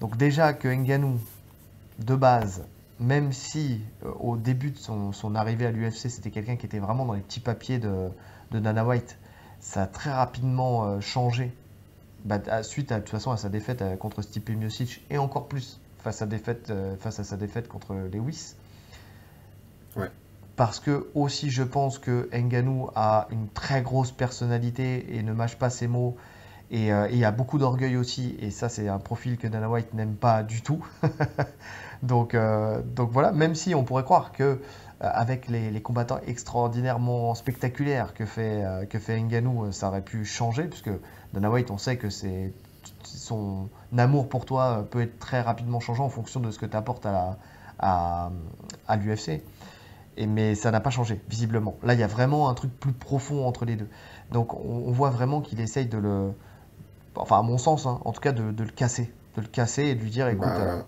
Donc 0.00 0.16
déjà 0.16 0.52
que 0.52 0.68
Ngannou, 0.68 1.18
de 1.98 2.14
base, 2.14 2.64
même 3.00 3.32
si 3.32 3.80
euh, 4.04 4.10
au 4.20 4.36
début 4.36 4.70
de 4.70 4.78
son, 4.78 5.12
son 5.12 5.34
arrivée 5.34 5.66
à 5.66 5.70
l'UFC, 5.70 6.08
c'était 6.08 6.30
quelqu'un 6.30 6.56
qui 6.56 6.66
était 6.66 6.78
vraiment 6.78 7.04
dans 7.04 7.14
les 7.14 7.20
petits 7.20 7.40
papiers 7.40 7.78
de, 7.78 8.08
de 8.50 8.58
Dana 8.58 8.84
White, 8.84 9.18
ça 9.60 9.82
a 9.82 9.86
très 9.86 10.12
rapidement 10.12 10.84
euh, 10.84 11.00
changé 11.00 11.52
bah, 12.24 12.38
à, 12.48 12.62
suite 12.62 12.92
à, 12.92 12.96
de 12.96 13.00
toute 13.00 13.10
façon 13.10 13.30
à 13.30 13.36
sa 13.36 13.48
défaite 13.48 13.82
euh, 13.82 13.96
contre 13.96 14.22
Stipe 14.22 14.50
Miocic 14.50 15.04
et 15.10 15.18
encore 15.18 15.48
plus 15.48 15.80
face 15.98 16.22
à, 16.22 16.26
défaite, 16.26 16.72
face 17.00 17.18
à 17.18 17.24
sa 17.24 17.36
défaite 17.36 17.66
contre 17.66 17.92
Lewis. 18.12 18.54
Ouais. 19.96 20.08
Parce 20.54 20.78
que 20.78 21.08
aussi 21.14 21.50
je 21.50 21.64
pense 21.64 21.98
que 21.98 22.28
Ngannou 22.32 22.90
a 22.94 23.26
une 23.32 23.48
très 23.48 23.82
grosse 23.82 24.12
personnalité 24.12 25.16
et 25.16 25.24
ne 25.24 25.32
mâche 25.32 25.56
pas 25.56 25.68
ses 25.68 25.88
mots 25.88 26.16
et, 26.70 26.92
euh, 26.92 27.08
et 27.10 27.24
a 27.24 27.30
beaucoup 27.30 27.58
d'orgueil 27.58 27.96
aussi 27.96 28.36
et 28.40 28.50
ça 28.50 28.68
c'est 28.68 28.88
un 28.88 28.98
profil 28.98 29.38
que 29.38 29.46
Dana 29.46 29.68
White 29.68 29.94
n'aime 29.94 30.14
pas 30.14 30.42
du 30.42 30.62
tout. 30.62 30.84
donc, 32.02 32.34
euh, 32.34 32.82
donc 32.82 33.10
voilà, 33.10 33.32
même 33.32 33.54
si 33.54 33.74
on 33.74 33.84
pourrait 33.84 34.04
croire 34.04 34.32
que 34.32 34.42
euh, 34.42 34.58
avec 35.00 35.48
les, 35.48 35.80
combattants 35.82 36.20
extraordinairement 36.26 37.34
spectaculaires 37.34 38.14
que 38.14 38.24
fait, 38.24 38.64
euh, 38.64 38.86
que 38.86 38.98
fait 38.98 39.22
ça 39.72 39.88
aurait 39.88 40.02
pu 40.02 40.24
changer 40.24 40.64
puisque 40.64 40.90
Dana 41.34 41.50
White 41.50 41.70
on 41.70 41.78
sait 41.78 41.96
que 41.96 42.08
son 43.02 43.68
amour 43.96 44.28
pour 44.28 44.46
toi 44.46 44.86
peut 44.90 45.02
être 45.02 45.18
très 45.18 45.42
rapidement 45.42 45.80
changeant 45.80 46.06
en 46.06 46.10
fonction 46.10 46.40
de 46.40 46.50
ce 46.50 46.58
que 46.58 46.66
tu 46.66 46.76
apportes 46.76 47.06
à, 47.78 48.30
l'UFC. 48.96 49.42
Mais 50.26 50.54
ça 50.54 50.70
n'a 50.70 50.80
pas 50.80 50.88
changé, 50.88 51.20
visiblement. 51.28 51.76
Là, 51.82 51.92
il 51.92 52.00
y 52.00 52.02
a 52.02 52.06
vraiment 52.06 52.48
un 52.48 52.54
truc 52.54 52.72
plus 52.80 52.94
profond 52.94 53.46
entre 53.46 53.66
les 53.66 53.76
deux. 53.76 53.88
Donc, 54.32 54.54
on, 54.54 54.84
on 54.86 54.90
voit 54.90 55.10
vraiment 55.10 55.42
qu'il 55.42 55.60
essaye 55.60 55.84
de 55.84 55.98
le. 55.98 56.32
Enfin, 57.16 57.38
à 57.38 57.42
mon 57.42 57.58
sens, 57.58 57.86
hein, 57.86 58.00
en 58.04 58.12
tout 58.12 58.20
cas, 58.20 58.32
de, 58.32 58.50
de, 58.50 58.64
le 58.64 58.70
casser. 58.70 59.12
De 59.36 59.42
le 59.42 59.48
casser 59.48 59.84
et 59.84 59.94
de 59.94 60.00
lui 60.00 60.10
dire 60.10 60.28
écoute. 60.28 60.46
Bah, 60.46 60.56
euh... 60.56 60.82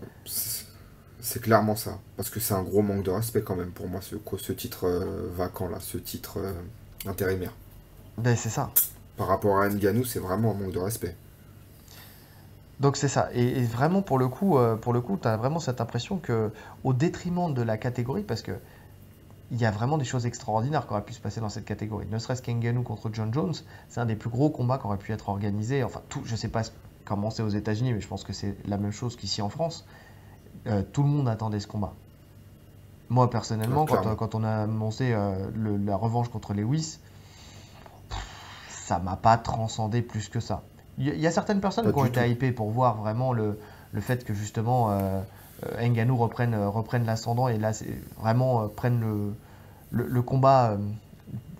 C'est 1.21 1.41
clairement 1.41 1.75
ça. 1.75 1.99
Parce 2.15 2.29
que 2.29 2.39
c'est 2.39 2.53
un 2.53 2.63
gros 2.63 2.81
manque 2.81 3.03
de 3.03 3.11
respect, 3.11 3.41
quand 3.41 3.55
même, 3.55 3.71
pour 3.71 3.87
moi, 3.87 4.01
ce, 4.01 4.15
ce 4.37 4.53
titre 4.53 4.85
euh, 4.85 5.29
vacant, 5.35 5.67
là, 5.67 5.77
ce 5.79 5.97
titre 5.97 6.37
euh, 6.37 6.53
intérimaire. 7.05 7.53
Ben, 8.17 8.35
c'est 8.35 8.49
ça. 8.49 8.71
Par 9.17 9.27
rapport 9.27 9.59
à 9.59 9.69
Nganou, 9.69 10.05
c'est 10.05 10.19
vraiment 10.19 10.51
un 10.51 10.53
manque 10.55 10.71
de 10.71 10.79
respect. 10.79 11.15
Donc 12.79 12.95
c'est 12.95 13.09
ça. 13.09 13.29
Et, 13.33 13.59
et, 13.59 13.63
vraiment 13.63 14.01
pour 14.01 14.17
le 14.17 14.29
coup, 14.29 14.57
pour 14.79 14.93
le 14.93 15.01
coup, 15.01 15.19
tu 15.21 15.27
as 15.27 15.35
vraiment 15.35 15.59
cette 15.59 15.81
impression 15.81 16.17
que, 16.17 16.49
au 16.85 16.93
détriment 16.93 17.53
de 17.53 17.61
la 17.61 17.77
catégorie, 17.77 18.23
parce 18.23 18.41
que 18.41 18.53
il 19.51 19.59
y 19.59 19.65
a 19.65 19.71
vraiment 19.71 19.97
des 19.97 20.05
choses 20.05 20.25
extraordinaires 20.25 20.85
qui 20.85 20.93
auraient 20.93 21.03
pu 21.03 21.13
se 21.13 21.19
passer 21.19 21.41
dans 21.41 21.49
cette 21.49 21.65
catégorie. 21.65 22.05
Ne 22.09 22.19
serait-ce 22.19 22.41
qu'Enganou 22.41 22.83
contre 22.83 23.09
John 23.11 23.33
Jones, 23.33 23.55
c'est 23.87 23.99
un 23.99 24.05
des 24.05 24.15
plus 24.15 24.29
gros 24.29 24.49
combats 24.49 24.77
qui 24.77 24.85
aurait 24.85 24.97
pu 24.97 25.11
être 25.11 25.29
organisé. 25.29 25.83
Enfin, 25.83 26.01
tout, 26.09 26.21
je 26.23 26.31
ne 26.33 26.37
sais 26.37 26.49
pas 26.49 26.61
comment 27.05 27.31
c'est 27.31 27.41
aux 27.41 27.49
États-Unis, 27.49 27.93
mais 27.93 28.01
je 28.01 28.07
pense 28.07 28.23
que 28.23 28.33
c'est 28.33 28.55
la 28.67 28.77
même 28.77 28.91
chose 28.91 29.15
qu'ici 29.15 29.41
en 29.41 29.49
France. 29.49 29.85
Euh, 30.67 30.83
tout 30.83 31.01
le 31.01 31.09
monde 31.09 31.27
attendait 31.27 31.59
ce 31.59 31.67
combat. 31.67 31.93
Moi, 33.09 33.29
personnellement, 33.29 33.85
quand, 33.85 34.15
quand, 34.15 34.35
on 34.35 34.43
a 34.43 34.63
annoncé 34.63 35.13
euh, 35.13 35.49
le, 35.55 35.77
la 35.77 35.95
revanche 35.95 36.29
contre 36.29 36.53
Lewis, 36.53 36.99
ça 38.69 38.99
m'a 38.99 39.15
pas 39.15 39.37
transcendé 39.37 40.03
plus 40.03 40.29
que 40.29 40.39
ça. 40.39 40.61
Il 40.99 41.07
y, 41.07 41.19
y, 41.19 41.25
a 41.25 41.31
certaines 41.31 41.61
personnes 41.61 41.85
pas 41.85 41.91
qui 41.91 41.97
ont 41.97 42.05
été 42.05 42.29
hypées 42.29 42.51
pour 42.51 42.69
voir 42.69 42.97
vraiment 42.97 43.33
le, 43.33 43.57
le 43.93 44.01
fait 44.01 44.23
que 44.23 44.33
justement 44.35 44.91
euh, 45.65 45.87
Ngannou 45.87 46.17
reprenne, 46.17 47.05
l'ascendant 47.05 47.47
et 47.47 47.57
là 47.57 47.71
vraiment 48.19 48.63
euh, 48.63 48.67
prenne 48.67 49.33
le, 49.91 50.21
combat 50.21 50.71
euh, 50.71 50.77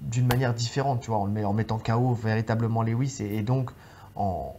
d'une 0.01 0.27
manière 0.27 0.53
différente, 0.53 1.01
tu 1.01 1.12
vois, 1.12 1.20
en, 1.20 1.53
mettant 1.53 1.79
KO 1.79 2.13
véritablement 2.13 2.84
Lewis 2.84 3.18
et, 3.22 3.41
donc 3.41 3.72
en, 4.15 4.56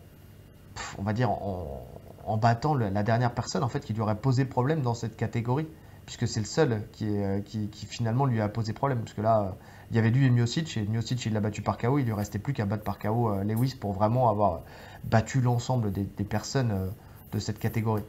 battant 2.38 2.75
la 2.75 3.02
dernière 3.02 3.32
personne 3.32 3.62
en 3.62 3.68
fait 3.68 3.80
qui 3.80 3.92
lui 3.92 4.00
aurait 4.00 4.16
posé 4.16 4.44
problème 4.44 4.82
dans 4.82 4.94
cette 4.94 5.16
catégorie 5.16 5.66
puisque 6.06 6.26
c'est 6.26 6.40
le 6.40 6.47
seul 6.47 6.82
qui, 6.92 7.87
finalement 7.88 8.26
lui 8.26 8.40
a 8.40 8.49
posé 8.49 8.73
problème 8.73 8.99
parce 9.00 9.12
que 9.12 9.20
là 9.20 9.54
il 9.90 9.97
y 9.97 9.99
avait 9.99 10.11
lui 10.11 10.26
et 10.26 10.30
Miocic 10.30 10.76
et 10.76 10.82
Miocic 10.82 11.25
il 11.26 11.32
l'a 11.32 11.40
battu 11.40 11.62
par 11.62 11.78
KO 11.78 11.99
il 11.99 12.04
lui 12.04 12.12
restait 12.12 12.38
plus 12.38 12.52
qu'à 12.52 12.64
battre 12.64 12.85
par 12.85 12.99
KO 12.99 13.30
euh, 13.30 13.44
Lewis 13.44 13.76
pour 13.78 13.92
vraiment 13.92 14.28
avoir 14.28 14.62
battu 15.04 15.40
l'ensemble 15.40 15.92
des, 15.92 16.04
personnes 16.25 16.70
euh, 16.70 16.87
de 17.32 17.38
cette 17.38 17.59
catégorie 17.59 18.02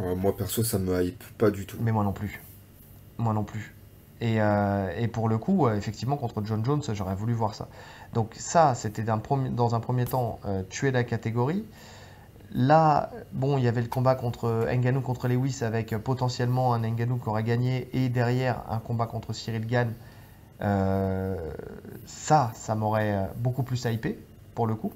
euh, 0.00 0.14
moi 0.14 0.36
perso 0.36 0.64
ça 0.64 0.78
me 0.78 1.02
hype 1.02 1.24
pas 1.38 1.50
du 1.50 1.66
tout. 1.66 1.76
Mais 1.80 1.92
moi 1.92 2.04
non 2.04 2.12
plus. 2.12 2.42
Moi 3.18 3.32
non 3.32 3.44
plus. 3.44 3.74
Et, 4.20 4.40
euh, 4.40 4.90
et 4.96 5.08
pour 5.08 5.28
le 5.28 5.38
coup 5.38 5.68
effectivement 5.68 6.16
contre 6.16 6.42
John 6.44 6.64
Jones 6.64 6.82
j'aurais 6.92 7.14
voulu 7.14 7.32
voir 7.32 7.54
ça. 7.54 7.68
Donc 8.12 8.34
ça 8.38 8.74
c'était 8.74 9.02
dans 9.02 9.74
un 9.74 9.80
premier 9.80 10.04
temps 10.04 10.40
euh, 10.46 10.62
tuer 10.68 10.90
la 10.90 11.04
catégorie. 11.04 11.64
Là, 12.56 13.10
bon, 13.32 13.58
il 13.58 13.64
y 13.64 13.68
avait 13.68 13.82
le 13.82 13.88
combat 13.88 14.14
contre 14.14 14.68
Ngannou 14.72 15.00
contre 15.00 15.26
Lewis 15.26 15.60
avec 15.62 15.96
potentiellement 15.96 16.72
un 16.72 16.88
Ngannou 16.88 17.16
qui 17.18 17.28
aurait 17.28 17.42
gagné 17.42 17.88
et 17.92 18.08
derrière 18.08 18.62
un 18.70 18.78
combat 18.78 19.06
contre 19.06 19.32
Cyril 19.32 19.66
Gann. 19.66 19.92
Euh, 20.60 21.36
ça, 22.06 22.52
ça 22.54 22.76
m'aurait 22.76 23.28
beaucoup 23.38 23.64
plus 23.64 23.84
hypé 23.86 24.20
pour 24.54 24.68
le 24.68 24.76
coup. 24.76 24.92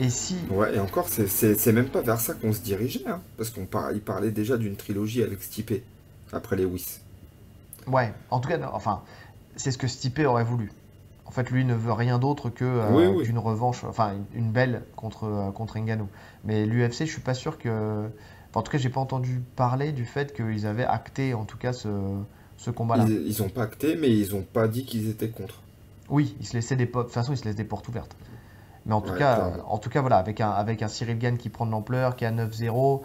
Et 0.00 0.08
si. 0.08 0.34
Ouais, 0.50 0.74
et 0.74 0.78
encore, 0.78 1.08
c'est 1.08 1.72
même 1.72 1.88
pas 1.88 2.00
vers 2.00 2.18
ça 2.18 2.32
qu'on 2.32 2.54
se 2.54 2.60
dirigeait, 2.60 3.06
hein, 3.06 3.20
parce 3.36 3.50
qu'on 3.50 3.66
par, 3.66 3.90
parlait 4.04 4.30
déjà 4.30 4.56
d'une 4.56 4.74
trilogie 4.74 5.22
avec 5.22 5.42
Stipe 5.42 5.74
après 6.32 6.56
Lewis. 6.56 7.00
Ouais, 7.86 8.14
en 8.30 8.40
tout 8.40 8.48
cas, 8.48 8.58
enfin, 8.72 9.02
c'est 9.56 9.70
ce 9.70 9.76
que 9.76 9.86
Stipe 9.86 10.20
aurait 10.20 10.44
voulu. 10.44 10.72
En 11.26 11.32
fait, 11.32 11.50
lui 11.50 11.66
ne 11.66 11.74
veut 11.74 11.92
rien 11.92 12.18
d'autre 12.18 12.48
que 12.48 12.64
euh, 12.64 12.90
oui, 12.90 13.06
oui. 13.18 13.24
qu'une 13.24 13.38
revanche, 13.38 13.84
enfin 13.84 14.14
une, 14.14 14.44
une 14.44 14.50
belle 14.50 14.82
contre 14.96 15.24
euh, 15.24 15.50
contre 15.50 15.78
Ngannou. 15.78 16.08
Mais 16.44 16.64
l'UFC, 16.64 17.00
je 17.00 17.12
suis 17.12 17.20
pas 17.20 17.34
sûr 17.34 17.58
que, 17.58 17.68
enfin, 18.48 18.60
en 18.60 18.62
tout 18.62 18.72
cas, 18.72 18.78
j'ai 18.78 18.88
pas 18.88 19.00
entendu 19.00 19.42
parler 19.54 19.92
du 19.92 20.06
fait 20.06 20.34
qu'ils 20.34 20.66
avaient 20.66 20.86
acté, 20.86 21.34
en 21.34 21.44
tout 21.44 21.58
cas, 21.58 21.74
ce, 21.74 21.88
ce 22.56 22.70
combat-là. 22.70 23.04
Ils, 23.06 23.26
ils 23.26 23.42
ont 23.42 23.50
pas 23.50 23.64
acté, 23.64 23.96
mais 23.96 24.08
ils 24.08 24.34
ont 24.34 24.42
pas 24.50 24.66
dit 24.66 24.86
qu'ils 24.86 25.10
étaient 25.10 25.28
contre. 25.28 25.60
Oui, 26.08 26.34
ils 26.40 26.46
se 26.46 26.54
laissaient 26.54 26.76
des 26.76 26.86
de 26.86 26.90
toute 26.90 27.10
façon, 27.10 27.34
ils 27.34 27.36
se 27.36 27.44
laissent 27.44 27.54
des 27.54 27.64
portes 27.64 27.86
ouvertes. 27.86 28.16
Mais 28.86 28.94
en 28.94 29.00
tout 29.00 29.12
ouais, 29.12 29.18
cas, 29.18 29.52
en 29.66 29.78
tout 29.78 29.90
cas, 29.90 30.00
voilà, 30.00 30.16
avec 30.16 30.40
un 30.40 30.50
avec 30.50 30.82
un 30.82 30.88
Cyril 30.88 31.18
Gann 31.18 31.36
qui 31.36 31.48
prend 31.48 31.66
de 31.66 31.70
l'ampleur, 31.70 32.16
qui 32.16 32.24
est 32.24 32.28
à 32.28 32.32
9-0. 32.32 33.02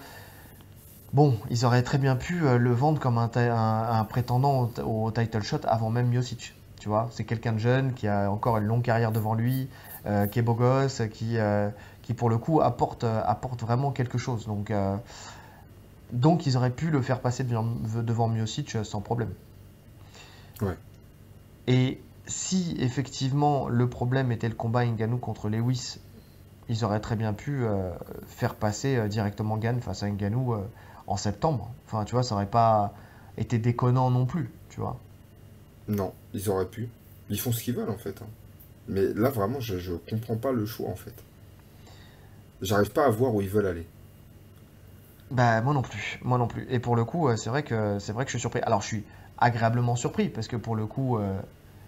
Bon, 1.14 1.38
ils 1.50 1.66
auraient 1.66 1.84
très 1.84 1.98
bien 1.98 2.16
pu 2.16 2.46
euh, 2.46 2.58
le 2.58 2.72
vendre 2.72 3.00
comme 3.00 3.18
un, 3.18 3.30
un, 3.36 4.00
un 4.00 4.04
prétendant 4.06 4.70
au, 4.78 4.82
au, 4.82 5.12
title 5.12 5.44
shot 5.44 5.60
avant 5.64 5.90
même 5.90 6.08
Miocic 6.08 6.54
tu 6.86 6.90
vois. 6.90 7.10
C'est 7.12 7.24
quelqu'un 7.24 7.54
de 7.54 7.58
jeune 7.58 7.94
qui 7.94 8.08
a 8.08 8.30
encore 8.30 8.58
une 8.60 8.66
longue 8.66 8.84
carrière 8.84 9.12
devant 9.12 9.34
lui, 9.34 9.68
euh, 10.06 10.28
qui 10.28 10.38
est 10.38 10.44
beau 10.44 10.54
gosse, 10.54 11.02
qui, 11.12 11.40
euh, 11.40 11.68
qui 12.04 12.14
pour 12.14 12.30
le 12.30 12.38
coup 12.38 12.62
apporte, 12.62 13.04
apporte 13.04 13.62
vraiment 13.62 13.92
quelque 13.92 14.20
chose. 14.20 14.46
Donc, 14.46 14.70
euh, 14.70 14.96
donc 16.12 16.46
ils 16.46 16.58
auraient 16.58 16.70
pu 16.70 16.92
le 16.92 17.02
faire 17.02 17.22
passer 17.22 17.44
devant, 17.44 17.66
devant 17.66 18.28
Miocic 18.28 18.78
sans 18.84 19.02
problème. 19.02 19.34
Ouais. 20.62 20.78
Et 21.66 22.00
si 22.28 22.76
effectivement 22.80 23.68
le 23.68 23.90
problème 23.90 24.32
était 24.32 24.50
le 24.50 24.56
combat 24.56 24.86
Ngannou 24.86 25.18
contre 25.18 25.50
Lewis, 25.50 26.00
ils 26.70 26.84
auraient 26.84 27.00
très 27.00 27.16
bien 27.16 27.34
pu 27.34 27.64
euh, 27.64 27.92
faire 28.28 28.56
passer 28.56 29.08
directement 29.08 29.58
Gann 29.58 29.82
face 29.82 30.04
à 30.04 30.10
Ngannou 30.10 30.56
en 31.08 31.18
septembre. 31.18 31.72
Enfin, 31.86 32.06
tu 32.06 32.14
vois, 32.14 32.24
ça 32.24 32.36
aurait 32.36 32.50
pas 32.50 32.94
été 33.38 33.60
déconnant 33.60 34.10
non 34.10 34.26
plus, 34.26 34.50
tu 34.70 34.80
vois. 34.80 35.00
Non, 35.88 36.14
ils 36.34 36.50
auraient 36.50 36.66
pu. 36.66 36.90
Ils 37.30 37.40
font 37.40 37.52
ce 37.52 37.64
qu'ils 37.64 37.76
veulent 37.76 37.90
en 37.90 37.98
fait. 37.98 38.22
Hein. 38.22 38.28
Mais 38.88 39.14
là 39.14 39.30
vraiment, 39.30 39.60
je, 39.60 39.78
je 39.78 39.94
comprends 39.94 40.36
pas 40.38 40.52
le 40.52 40.66
choix 40.66 40.90
en 40.90 40.96
fait. 40.96 41.14
J'arrive 42.62 42.92
pas 42.92 43.06
à 43.06 43.10
voir 43.10 43.34
où 43.34 43.42
ils 43.42 43.50
veulent 43.50 43.68
aller. 43.68 43.88
Bah 45.32 45.62
moi 45.62 45.74
non 45.74 45.82
plus, 45.82 46.20
moi 46.24 46.38
non 46.38 46.48
plus. 46.48 46.68
Et 46.70 46.80
pour 46.80 46.96
le 46.96 47.04
coup, 47.04 47.28
euh, 47.28 47.36
c'est 47.36 47.50
vrai 47.50 47.64
que 47.64 47.98
c'est 48.00 48.14
vrai 48.14 48.26
que 48.26 48.32
je 48.32 48.38
suis 48.38 48.42
surpris. 48.42 48.62
Alors 48.62 48.82
je 48.82 48.88
suis 48.88 49.04
agréablement 49.38 49.96
surpris 49.96 50.30
parce 50.30 50.48
que 50.48 50.56
pour 50.56 50.76
le 50.76 50.86
coup, 50.86 51.18
euh, 51.18 51.40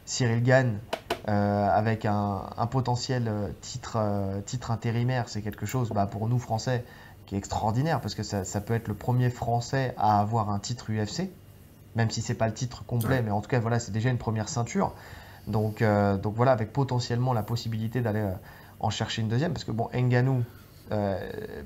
Cyril 0.08 0.42
Gann 0.42 0.80
euh, 1.28 1.70
avec 1.70 2.06
un, 2.06 2.50
un 2.58 2.68
potentiel 2.68 3.28
euh, 3.28 3.50
titre 3.60 3.98
euh, 3.98 4.40
titre 4.42 4.72
intérimaire, 4.72 5.28
c'est 5.28 5.42
quelque 5.42 5.66
chose, 5.66 5.90
bah, 5.90 6.08
pour 6.08 6.30
nous 6.30 6.40
Français, 6.40 6.86
qui 7.26 7.36
est 7.36 7.38
extraordinaire 7.38 8.00
parce 8.00 8.16
que 8.16 8.24
ça, 8.24 8.46
ça 8.46 8.62
peut 8.62 8.74
être 8.74 8.88
le 8.88 8.94
premier 8.94 9.30
Français 9.30 9.94
à 9.98 10.20
avoir 10.20 10.50
un 10.50 10.60
titre 10.60 10.92
UFC 10.92 11.30
même 11.96 12.12
si 12.12 12.22
c'est 12.22 12.36
pas 12.36 12.48
le 12.48 12.54
titre 12.54 12.86
complet, 12.86 13.24
mais 13.24 13.32
en 13.32 13.42
tout 13.42 13.50
cas, 13.50 13.60
voilà, 13.60 13.80
c'est 13.80 13.92
déjà 13.92 14.12
une 14.12 14.20
première 14.20 14.50
ceinture. 14.50 14.94
Donc, 15.48 15.82
euh, 15.82 16.16
donc 16.16 16.36
voilà, 16.36 16.52
avec 16.52 16.72
potentiellement 16.72 17.34
la 17.34 17.42
possibilité 17.42 18.02
d'aller 18.02 18.24
en 18.80 18.92
chercher 18.92 19.24
une 19.24 19.30
deuxième, 19.30 19.52
parce 19.52 19.64
que 19.64 19.72
bon, 19.72 19.90
Nganou, 19.96 20.44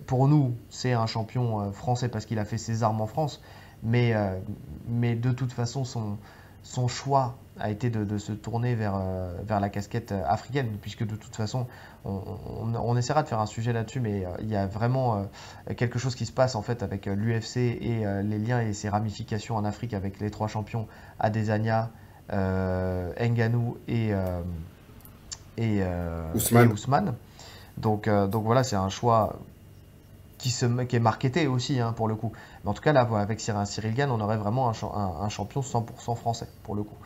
pour 0.06 0.30
nous, 0.30 0.56
c'est 0.70 0.94
un 0.94 1.06
champion 1.06 1.74
français 1.74 2.08
parce 2.08 2.26
qu'il 2.26 2.40
a 2.40 2.46
fait 2.46 2.58
ses 2.58 2.82
armes 2.82 3.02
en 3.02 3.08
France, 3.08 3.42
mais, 3.84 4.14
mais 4.88 5.16
de 5.16 5.34
toute 5.34 5.52
façon, 5.52 5.84
son, 5.84 6.18
son 6.64 6.88
choix 6.88 7.36
a 7.60 7.70
été 7.70 7.90
de, 7.90 8.18
se 8.18 8.32
tourner 8.32 8.76
vers, 8.76 9.00
vers 9.44 9.60
la 9.60 9.70
casquette 9.70 10.14
africaine, 10.26 10.78
puisque 10.82 11.06
de 11.06 11.16
toute 11.16 11.36
façon, 11.36 11.68
on, 12.06 12.98
essaiera 12.98 13.24
de 13.24 13.28
faire 13.28 13.40
un 13.40 13.46
sujet 13.46 13.72
là-dessus, 13.74 14.00
mais 14.00 14.26
il 14.40 14.50
y 14.50 14.56
a 14.56 14.66
vraiment 14.66 15.28
quelque 15.78 16.00
chose 16.00 16.16
qui 16.16 16.26
se 16.26 16.32
passe 16.32 16.56
en 16.56 16.64
fait 16.64 16.82
avec 16.82 17.06
l'UFC 17.06 17.58
et 17.58 18.04
les 18.24 18.40
liens 18.40 18.62
et 18.62 18.74
ses 18.74 18.90
ramifications 18.90 19.58
en 19.58 19.66
Afrique 19.66 19.94
avec 19.94 20.20
les 20.20 20.32
trois 20.32 20.48
champions 20.48 20.88
Adesanya, 21.20 21.92
euh, 22.34 23.12
Nganou 23.20 23.78
et, 23.88 24.14
euh, 24.14 24.42
et, 25.58 25.80
euh, 25.82 26.34
Ousmane. 26.34 27.16
Donc, 27.78 28.08
donc 28.08 28.44
voilà, 28.44 28.64
c'est 28.64 28.76
un 28.76 28.90
choix 28.90 29.40
qui, 30.42 30.96
est 30.96 31.00
marketé 31.00 31.48
aussi 31.48 31.80
hein, 31.80 31.94
pour 31.94 32.08
le 32.08 32.16
coup. 32.16 32.32
Mais 32.64 32.70
en 32.70 32.74
tout 32.74 32.82
cas, 32.82 32.94
là, 32.94 33.08
avec 33.14 33.40
Cyril 33.40 33.94
Gann, 33.94 34.12
on 34.12 34.20
aurait 34.20 34.38
vraiment 34.38 34.70
un, 34.70 35.30
champion 35.30 35.62
100% 35.62 36.16
français 36.16 36.48
pour 36.64 36.76
le 36.76 36.84
coup. 36.84 36.98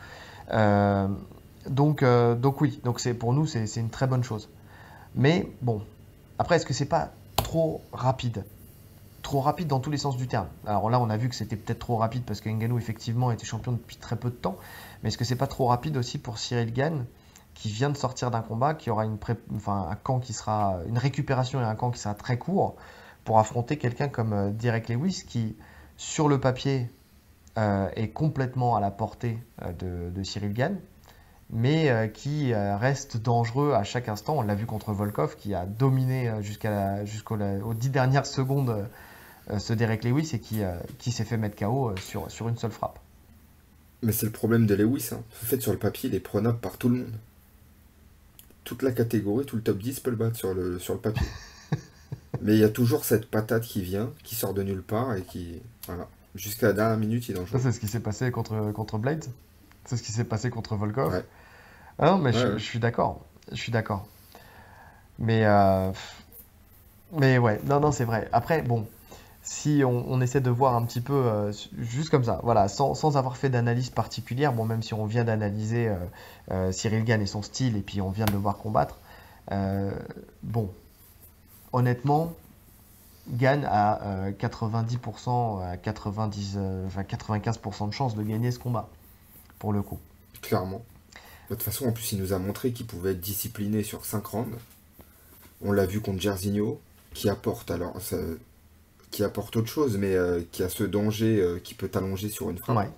donc, 1.68 2.04
donc 2.04 2.60
oui, 2.60 2.80
donc 2.84 3.12
pour 3.14 3.32
nous, 3.32 3.46
c'est 3.46 3.76
une 3.76 3.90
très 3.90 4.06
bonne 4.06 4.24
chose. 4.24 4.48
Mais 5.14 5.48
bon, 5.62 5.82
après, 6.38 6.56
est-ce 6.56 6.66
que 6.66 6.74
c'est 6.74 6.84
pas 6.84 7.10
trop 7.36 7.80
rapide? 7.92 8.44
Trop 9.22 9.40
rapide 9.40 9.66
dans 9.66 9.80
tous 9.80 9.90
les 9.90 9.96
sens 9.96 10.16
du 10.16 10.28
terme. 10.28 10.46
Alors 10.66 10.90
là, 10.90 11.00
on 11.00 11.08
a 11.10 11.16
vu 11.16 11.28
que 11.28 11.34
c'était 11.34 11.56
peut-être 11.56 11.78
trop 11.78 11.96
rapide 11.96 12.22
parce 12.24 12.40
que 12.40 12.48
Ngannou, 12.48 12.78
effectivement, 12.78 13.30
était 13.30 13.46
champion 13.46 13.72
depuis 13.72 13.96
très 13.96 14.16
peu 14.16 14.30
de 14.30 14.34
temps. 14.34 14.56
Mais 15.02 15.08
est-ce 15.08 15.18
que 15.18 15.24
c'est 15.24 15.36
pas 15.36 15.46
trop 15.46 15.66
rapide 15.66 15.96
aussi 15.96 16.18
pour 16.18 16.38
Cyril 16.38 16.72
Gann 16.72 17.06
qui 17.54 17.70
vient 17.70 17.88
de 17.88 17.96
sortir 17.96 18.30
d'un 18.30 18.42
combat, 18.42 18.74
qui 18.74 18.90
aura 18.90 19.06
une 19.06 19.16
enfin, 19.54 19.88
un 19.90 19.94
camp 19.96 20.20
qui 20.20 20.34
sera 20.34 20.76
une 20.86 20.98
récupération 20.98 21.60
et 21.60 21.64
un 21.64 21.74
camp 21.74 21.90
qui 21.90 21.98
sera 21.98 22.14
très 22.14 22.38
court 22.38 22.76
pour 23.26 23.38
affronter 23.40 23.76
quelqu'un 23.76 24.08
comme 24.08 24.32
euh, 24.32 24.50
Derek 24.50 24.88
Lewis 24.88 25.24
qui, 25.26 25.56
sur 25.98 26.28
le 26.28 26.40
papier, 26.40 26.88
euh, 27.58 27.88
est 27.94 28.08
complètement 28.08 28.76
à 28.76 28.80
la 28.80 28.90
portée 28.90 29.38
euh, 29.62 30.10
de, 30.10 30.22
Cyril 30.22 30.54
Gann, 30.54 30.78
mais 31.50 32.10
qui 32.12 32.52
reste 32.52 33.18
dangereux 33.18 33.72
à 33.72 33.84
chaque 33.84 34.08
instant. 34.08 34.38
On 34.38 34.42
l'a 34.42 34.56
vu 34.56 34.66
contre 34.66 34.92
Volkov 34.92 35.36
qui 35.36 35.54
a 35.54 35.64
dominé 35.64 36.32
jusqu'aux 36.42 37.36
dix 37.72 37.88
dernières 37.88 38.26
secondes 38.26 38.88
ce 39.56 39.72
Derek 39.72 40.02
Lewis 40.02 40.30
et 40.32 40.40
qui, 40.40 40.62
qui 40.98 41.12
s'est 41.12 41.22
fait 41.22 41.36
mettre 41.36 41.54
KO 41.54 41.94
sur, 41.98 42.28
sur 42.32 42.48
une 42.48 42.56
seule 42.56 42.72
frappe. 42.72 42.98
Mais 44.02 44.10
c'est 44.10 44.26
le 44.26 44.32
problème 44.32 44.66
de 44.66 44.74
Lewis. 44.74 45.10
Hein. 45.12 45.22
En 45.40 45.46
fait, 45.46 45.62
sur 45.62 45.70
le 45.70 45.78
papier, 45.78 46.08
il 46.08 46.16
est 46.16 46.20
prenable 46.20 46.58
par 46.58 46.78
tout 46.78 46.88
le 46.88 46.96
monde. 46.96 47.14
Toute 48.64 48.82
la 48.82 48.90
catégorie, 48.90 49.46
tout 49.46 49.54
le 49.54 49.62
top 49.62 49.78
10 49.78 50.00
peut 50.00 50.10
le 50.10 50.16
battre 50.16 50.36
sur 50.36 50.52
le, 50.52 50.80
sur 50.80 50.94
le 50.94 51.00
papier. 51.00 51.28
Mais 52.42 52.54
il 52.54 52.60
y 52.60 52.64
a 52.64 52.68
toujours 52.68 53.04
cette 53.04 53.30
patate 53.30 53.62
qui 53.62 53.82
vient, 53.82 54.10
qui 54.22 54.34
sort 54.34 54.54
de 54.54 54.62
nulle 54.62 54.82
part 54.82 55.14
et 55.14 55.22
qui. 55.22 55.60
Voilà. 55.86 56.08
Jusqu'à 56.34 56.68
la 56.68 56.72
dernière 56.74 56.98
minute, 56.98 57.28
il 57.28 57.36
est 57.36 57.46
Ça, 57.46 57.58
c'est 57.58 57.72
ce 57.72 57.80
qui 57.80 57.88
s'est 57.88 58.00
passé 58.00 58.30
contre, 58.30 58.72
contre 58.72 58.98
Blade. 58.98 59.24
C'est 59.86 59.96
ce 59.96 60.02
qui 60.02 60.12
s'est 60.12 60.24
passé 60.24 60.50
contre 60.50 60.76
Volkov. 60.76 61.12
Ouais. 61.12 61.24
Ah 61.98 62.10
non, 62.10 62.18
mais 62.18 62.32
je, 62.32 62.58
suis 62.58 62.78
d'accord. 62.78 63.24
Je 63.50 63.56
suis 63.56 63.72
d'accord. 63.72 64.06
Mais. 65.18 65.46
Euh, 65.46 65.90
mais 67.12 67.38
ouais, 67.38 67.60
non, 67.64 67.80
non, 67.80 67.92
c'est 67.92 68.04
vrai. 68.04 68.28
Après, 68.32 68.62
bon, 68.62 68.86
si 69.46 69.82
on, 69.84 70.20
essaie 70.20 70.40
de 70.40 70.50
voir 70.50 70.74
un 70.74 70.84
petit 70.84 71.00
peu 71.00 71.14
euh, 71.14 71.52
juste 71.78 72.10
comme 72.10 72.24
ça, 72.24 72.40
voilà, 72.42 72.66
sans, 72.66 73.16
avoir 73.16 73.36
fait 73.36 73.48
d'analyse 73.48 73.90
particulière, 73.90 74.52
bon, 74.52 74.64
même 74.64 74.82
si 74.82 74.92
on 74.92 75.06
vient 75.06 75.22
d'analyser 75.22 75.86
euh, 75.86 75.94
euh, 76.50 76.72
Cyril 76.72 77.04
Gann 77.04 77.22
et 77.22 77.26
son 77.26 77.42
style, 77.42 77.76
et 77.76 77.80
puis 77.80 78.00
on 78.00 78.10
vient 78.10 78.24
de 78.24 78.32
le 78.32 78.38
voir 78.38 78.58
combattre, 78.58 78.98
bon, 80.42 80.70
honnêtement, 81.76 82.34
Gann 83.28 83.64
a 83.64 84.30
90%, 84.30 85.62
à 85.62 85.76
90, 85.76 86.58
95% 87.08 87.88
de 87.88 87.92
chance 87.92 88.16
de 88.16 88.22
gagner 88.22 88.50
ce 88.50 88.58
combat, 88.58 88.88
pour 89.58 89.72
le 89.72 89.82
coup. 89.82 89.98
Clairement. 90.40 90.82
De 91.50 91.54
toute 91.54 91.62
façon, 91.62 91.86
en 91.86 91.92
plus, 91.92 92.12
il 92.12 92.20
nous 92.20 92.32
a 92.32 92.38
montré 92.38 92.72
qu'il 92.72 92.86
pouvait 92.86 93.12
être 93.12 93.20
discipliné 93.20 93.82
sur 93.82 94.04
5 94.04 94.24
rounds. 94.26 94.56
On 95.60 95.72
l'a 95.72 95.86
vu 95.86 96.00
contre 96.00 96.20
Jerzinho, 96.20 96.80
qui 97.14 97.28
apporte 97.28 97.70
alors 97.70 98.00
qui 99.10 99.22
apporte 99.22 99.56
autre 99.56 99.68
chose, 99.68 99.96
mais 99.96 100.14
euh, 100.14 100.42
qui 100.50 100.62
a 100.62 100.68
ce 100.68 100.84
danger 100.84 101.40
euh, 101.40 101.58
qui 101.58 101.74
peut 101.74 101.88
t'allonger 101.88 102.28
sur 102.28 102.50
une 102.50 102.58
frappe. 102.58 102.90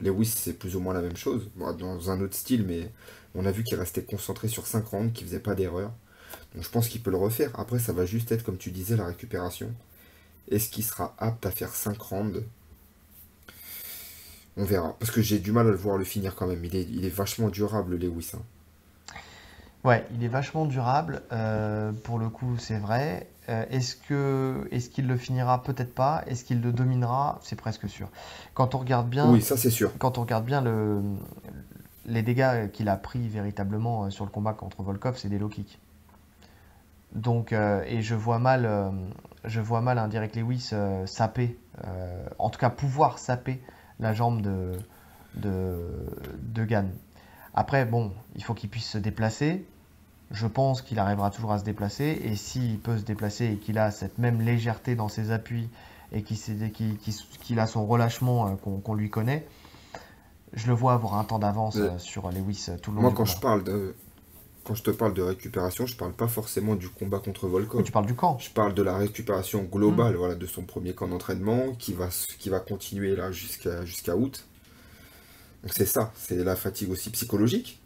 Lewis, 0.00 0.32
c'est 0.36 0.54
plus 0.54 0.76
ou 0.76 0.80
moins 0.80 0.94
la 0.94 1.02
même 1.02 1.16
chose, 1.16 1.48
dans 1.56 2.10
un 2.10 2.20
autre 2.20 2.34
style, 2.34 2.64
mais 2.66 2.90
on 3.34 3.46
a 3.46 3.52
vu 3.52 3.62
qu'il 3.62 3.78
restait 3.78 4.02
concentré 4.02 4.48
sur 4.48 4.66
5 4.66 4.86
rounds, 4.86 5.12
qu'il 5.12 5.26
faisait 5.26 5.40
pas 5.40 5.54
d'erreur. 5.54 5.92
Donc 6.54 6.64
je 6.64 6.68
pense 6.68 6.88
qu'il 6.88 7.02
peut 7.02 7.10
le 7.10 7.16
refaire. 7.16 7.50
Après, 7.58 7.78
ça 7.78 7.92
va 7.92 8.06
juste 8.06 8.32
être, 8.32 8.42
comme 8.42 8.58
tu 8.58 8.70
disais, 8.70 8.96
la 8.96 9.06
récupération. 9.06 9.70
Est-ce 10.50 10.68
qu'il 10.70 10.84
sera 10.84 11.14
apte 11.18 11.46
à 11.46 11.50
faire 11.50 11.74
5 11.74 12.00
rounds? 12.00 12.42
On 14.56 14.64
verra. 14.64 14.96
Parce 14.98 15.10
que 15.10 15.22
j'ai 15.22 15.38
du 15.38 15.52
mal 15.52 15.66
à 15.66 15.70
le 15.70 15.76
voir 15.76 15.96
le 15.96 16.04
finir 16.04 16.34
quand 16.34 16.46
même. 16.46 16.64
Il 16.64 16.76
est, 16.76 16.86
il 16.90 17.04
est 17.04 17.14
vachement 17.14 17.48
durable, 17.48 17.96
Lewis. 17.96 18.32
Hein. 18.34 18.42
Ouais, 19.84 20.06
il 20.14 20.22
est 20.22 20.28
vachement 20.28 20.66
durable. 20.66 21.22
Euh, 21.32 21.92
pour 21.92 22.18
le 22.18 22.28
coup, 22.28 22.56
c'est 22.58 22.78
vrai. 22.78 23.28
Euh, 23.48 23.64
est-ce 23.70 23.96
que 23.96 24.68
est-ce 24.70 24.88
qu'il 24.90 25.08
le 25.08 25.16
finira? 25.16 25.62
Peut-être 25.62 25.94
pas. 25.94 26.22
Est-ce 26.26 26.44
qu'il 26.44 26.60
le 26.60 26.72
dominera? 26.72 27.40
C'est 27.42 27.56
presque 27.56 27.88
sûr. 27.88 28.08
Quand 28.54 28.74
on 28.74 28.78
regarde 28.78 29.08
bien, 29.08 29.30
oui, 29.30 29.42
ça 29.42 29.56
c'est 29.56 29.70
sûr. 29.70 29.90
Quand 29.98 30.18
on 30.18 30.20
regarde 30.20 30.44
bien 30.44 30.60
le, 30.60 31.02
les 32.06 32.22
dégâts 32.22 32.70
qu'il 32.70 32.88
a 32.88 32.96
pris 32.96 33.26
véritablement 33.28 34.04
euh, 34.04 34.10
sur 34.10 34.24
le 34.24 34.30
combat 34.30 34.52
contre 34.52 34.82
Volkov, 34.82 35.16
c'est 35.18 35.28
des 35.28 35.38
low 35.38 35.48
kicks. 35.48 35.78
Donc, 37.14 37.52
et 37.52 38.02
je 38.02 38.14
vois 38.14 38.38
mal, 38.38 38.92
je 39.44 39.60
vois 39.60 39.80
mal 39.80 39.98
un 39.98 40.08
Derek 40.08 40.34
Lewis 40.34 40.72
saper, 41.06 41.58
en 42.38 42.48
tout 42.48 42.58
cas 42.58 42.70
pouvoir 42.70 43.18
saper 43.18 43.60
la 44.00 44.14
jambe 44.14 44.40
de 44.40 44.72
de, 45.34 45.76
de 46.42 46.64
Gann. 46.64 46.90
Après, 47.54 47.84
bon, 47.84 48.12
il 48.34 48.42
faut 48.42 48.54
qu'il 48.54 48.70
puisse 48.70 48.88
se 48.88 48.98
déplacer 48.98 49.64
je 50.32 50.46
pense 50.46 50.82
qu'il 50.82 50.98
arrivera 50.98 51.30
toujours 51.30 51.52
à 51.52 51.58
se 51.58 51.64
déplacer. 51.64 52.20
Et 52.24 52.36
s'il 52.36 52.78
peut 52.78 52.98
se 52.98 53.04
déplacer 53.04 53.46
et 53.46 53.56
qu'il 53.56 53.78
a 53.78 53.90
cette 53.90 54.18
même 54.18 54.40
légèreté 54.40 54.96
dans 54.96 55.08
ses 55.08 55.30
appuis 55.30 55.68
et 56.12 56.22
qu'il 56.22 57.60
a 57.60 57.66
son 57.66 57.86
relâchement 57.86 58.48
euh, 58.48 58.50
qu'on 58.56 58.94
lui 58.94 59.10
connaît, 59.10 59.46
je 60.52 60.66
le 60.66 60.74
vois 60.74 60.94
avoir 60.94 61.14
un 61.14 61.24
temps 61.24 61.38
d'avance 61.38 61.76
euh, 61.76 61.96
sur 61.98 62.30
Lewis 62.30 62.66
euh, 62.68 62.76
tout 62.76 62.90
le 62.90 62.96
long 62.96 63.02
Moi, 63.02 63.12
quand 63.14 63.24
je 63.24 63.38
parle 63.38 63.64
de. 63.64 63.94
Quand 64.64 64.74
je 64.74 64.82
te 64.82 64.90
parle 64.90 65.14
de 65.14 65.22
récupération, 65.22 65.86
je 65.86 65.96
parle 65.96 66.12
pas 66.12 66.28
forcément 66.28 66.76
du 66.76 66.88
combat 66.88 67.18
contre 67.18 67.48
Volkov. 67.48 67.82
tu 67.82 67.90
parles 67.90 68.06
du 68.06 68.14
camp. 68.14 68.38
Je 68.38 68.50
parle 68.50 68.74
de 68.74 68.82
la 68.82 68.96
récupération 68.96 69.64
globale, 69.64 70.14
mmh. 70.14 70.16
voilà, 70.16 70.34
de 70.36 70.46
son 70.46 70.62
premier 70.62 70.94
camp 70.94 71.08
d'entraînement, 71.08 71.72
qui 71.74 71.92
va, 71.92 72.08
qui 72.38 72.48
va 72.48 72.60
continuer 72.60 73.16
là 73.16 73.32
jusqu'à 73.32 73.84
jusqu'à 73.84 74.16
août. 74.16 74.46
Donc 75.62 75.72
c'est 75.74 75.86
ça, 75.86 76.12
c'est 76.16 76.42
la 76.42 76.56
fatigue 76.56 76.90
aussi 76.90 77.10
psychologique 77.10 77.82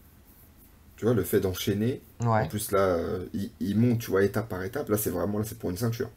tu 0.96 1.04
vois, 1.04 1.14
le 1.14 1.22
fait 1.22 1.40
d'enchaîner. 1.40 2.00
En 2.20 2.46
plus, 2.46 2.72
là, 2.72 2.78
euh, 2.78 3.26
il, 3.60 3.78
monte, 3.78 3.98
tu 3.98 4.10
vois, 4.10 4.24
étape 4.24 4.48
par 4.48 4.62
étape. 4.62 4.88
Là, 4.88 4.96
c'est 4.96 5.10
vraiment, 5.10 5.38
là, 5.38 5.44
c'est 5.44 5.58
pour 5.58 5.70
une 5.70 5.76
ceinture. 5.76 6.08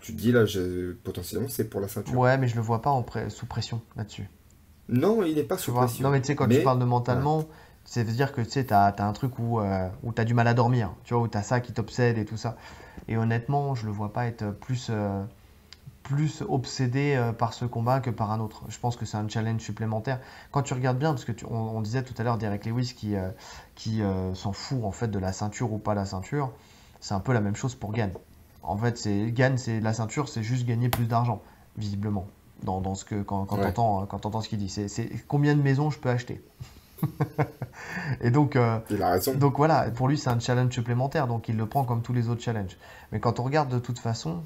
Tu 0.00 0.14
te 0.14 0.18
dis, 0.18 0.32
là, 0.32 0.44
potentiellement, 1.02 1.48
c'est 1.48 1.64
pour 1.64 1.80
la 1.80 1.88
ceinture. 1.88 2.16
Ouais, 2.16 2.38
mais 2.38 2.48
je 2.48 2.56
le 2.56 2.62
vois 2.62 2.80
pas 2.80 2.90
en 2.90 3.04
sous 3.28 3.46
pression 3.46 3.82
là-dessus. 3.96 4.28
Non, 4.88 5.22
il 5.24 5.34
n'est 5.34 5.44
pas 5.44 5.58
sous 5.58 5.72
pression. 5.72 6.04
Non, 6.04 6.10
mais 6.10 6.20
tu 6.20 6.28
sais, 6.28 6.34
quand 6.34 6.48
tu 6.48 6.62
parles 6.62 6.78
de 6.78 6.84
mentalement, 6.84 7.46
dire 7.84 8.32
que 8.32 8.40
tu 8.40 8.50
sais, 8.50 8.64
tu 8.64 8.74
as, 8.74 8.94
un 8.98 9.12
truc 9.12 9.38
où, 9.38 9.60
euh, 9.60 9.88
où 10.02 10.12
tu 10.12 10.20
as 10.20 10.24
du 10.24 10.34
mal 10.34 10.46
à 10.48 10.54
dormir. 10.54 10.92
Tu 11.04 11.14
vois, 11.14 11.22
où 11.22 11.28
tu 11.28 11.38
as 11.38 11.42
ça 11.42 11.60
qui 11.60 11.72
t'obsède 11.72 12.18
et 12.18 12.24
tout 12.24 12.36
ça. 12.36 12.56
Et 13.08 13.16
honnêtement, 13.16 13.74
je 13.74 13.86
le 13.86 13.92
vois 13.92 14.12
pas 14.12 14.26
être 14.26 14.50
plus. 14.50 14.88
Euh, 14.90 15.24
plus 16.02 16.42
obsédé 16.46 17.14
euh, 17.16 17.32
par 17.32 17.54
ce 17.54 17.64
combat 17.64 17.98
que 18.00 18.10
par 18.10 18.30
un 18.30 18.38
autre. 18.38 18.64
Je 18.68 18.78
pense 18.78 18.94
que 18.94 19.06
c'est 19.06 19.16
un 19.16 19.26
challenge 19.26 19.62
supplémentaire. 19.62 20.20
Quand 20.50 20.62
tu 20.62 20.74
regardes 20.74 20.98
bien, 20.98 21.14
parce 21.14 21.24
que 21.24 21.32
on, 21.46 21.80
disait 21.80 22.02
tout 22.02 22.12
à 22.18 22.22
l'heure 22.22 22.36
Derek 22.36 22.66
Lewis 22.66 22.92
qui, 22.94 23.16
euh, 23.16 23.30
qui 23.74 24.02
s'en 24.34 24.52
fout 24.52 24.84
en 24.84 24.92
fait 24.92 25.08
de 25.08 25.18
la 25.18 25.32
ceinture 25.32 25.72
ou 25.72 25.78
pas 25.78 25.94
la 25.94 26.04
ceinture, 26.04 26.52
c'est 27.00 27.14
un 27.14 27.20
peu 27.20 27.32
la 27.32 27.40
même 27.40 27.56
chose 27.56 27.74
pour 27.74 27.90
Gann. 27.92 28.12
En 28.62 28.76
fait, 28.76 28.98
c'est 28.98 29.32
Gann, 29.32 29.56
c'est 29.56 29.80
la 29.80 29.94
ceinture, 29.94 30.28
c'est 30.28 30.42
juste 30.42 30.66
gagner 30.66 30.90
plus 30.90 31.06
d'argent, 31.06 31.40
visiblement. 31.78 32.26
Dans, 32.62 32.82
dans, 32.82 32.94
ce 32.94 33.06
que 33.06 33.22
quand, 33.22 33.46
quand 33.46 33.64
entends 33.64 34.06
quand 34.06 34.26
entends 34.26 34.42
ce 34.42 34.48
qu'il 34.50 34.58
dit, 34.58 34.68
c'est 34.68 35.08
combien 35.26 35.54
de 35.54 35.62
maisons 35.62 35.88
je 35.88 35.98
peux 35.98 36.10
acheter? 36.10 36.44
et 38.20 38.30
donc, 38.30 38.58
il 38.90 39.02
a 39.02 39.10
raison. 39.10 39.34
donc 39.34 39.56
voilà, 39.56 39.90
pour 39.90 40.08
lui 40.08 40.18
c'est 40.18 40.30
un 40.30 40.40
challenge 40.40 40.72
supplémentaire, 40.72 41.26
donc 41.26 41.48
il 41.48 41.56
le 41.56 41.66
prend 41.66 41.84
comme 41.84 42.02
tous 42.02 42.12
les 42.12 42.28
autres 42.28 42.42
challenges. 42.42 42.76
Mais 43.12 43.20
quand 43.20 43.40
on 43.40 43.44
regarde 43.44 43.68
de 43.68 43.78
toute 43.78 43.98
façon, 43.98 44.42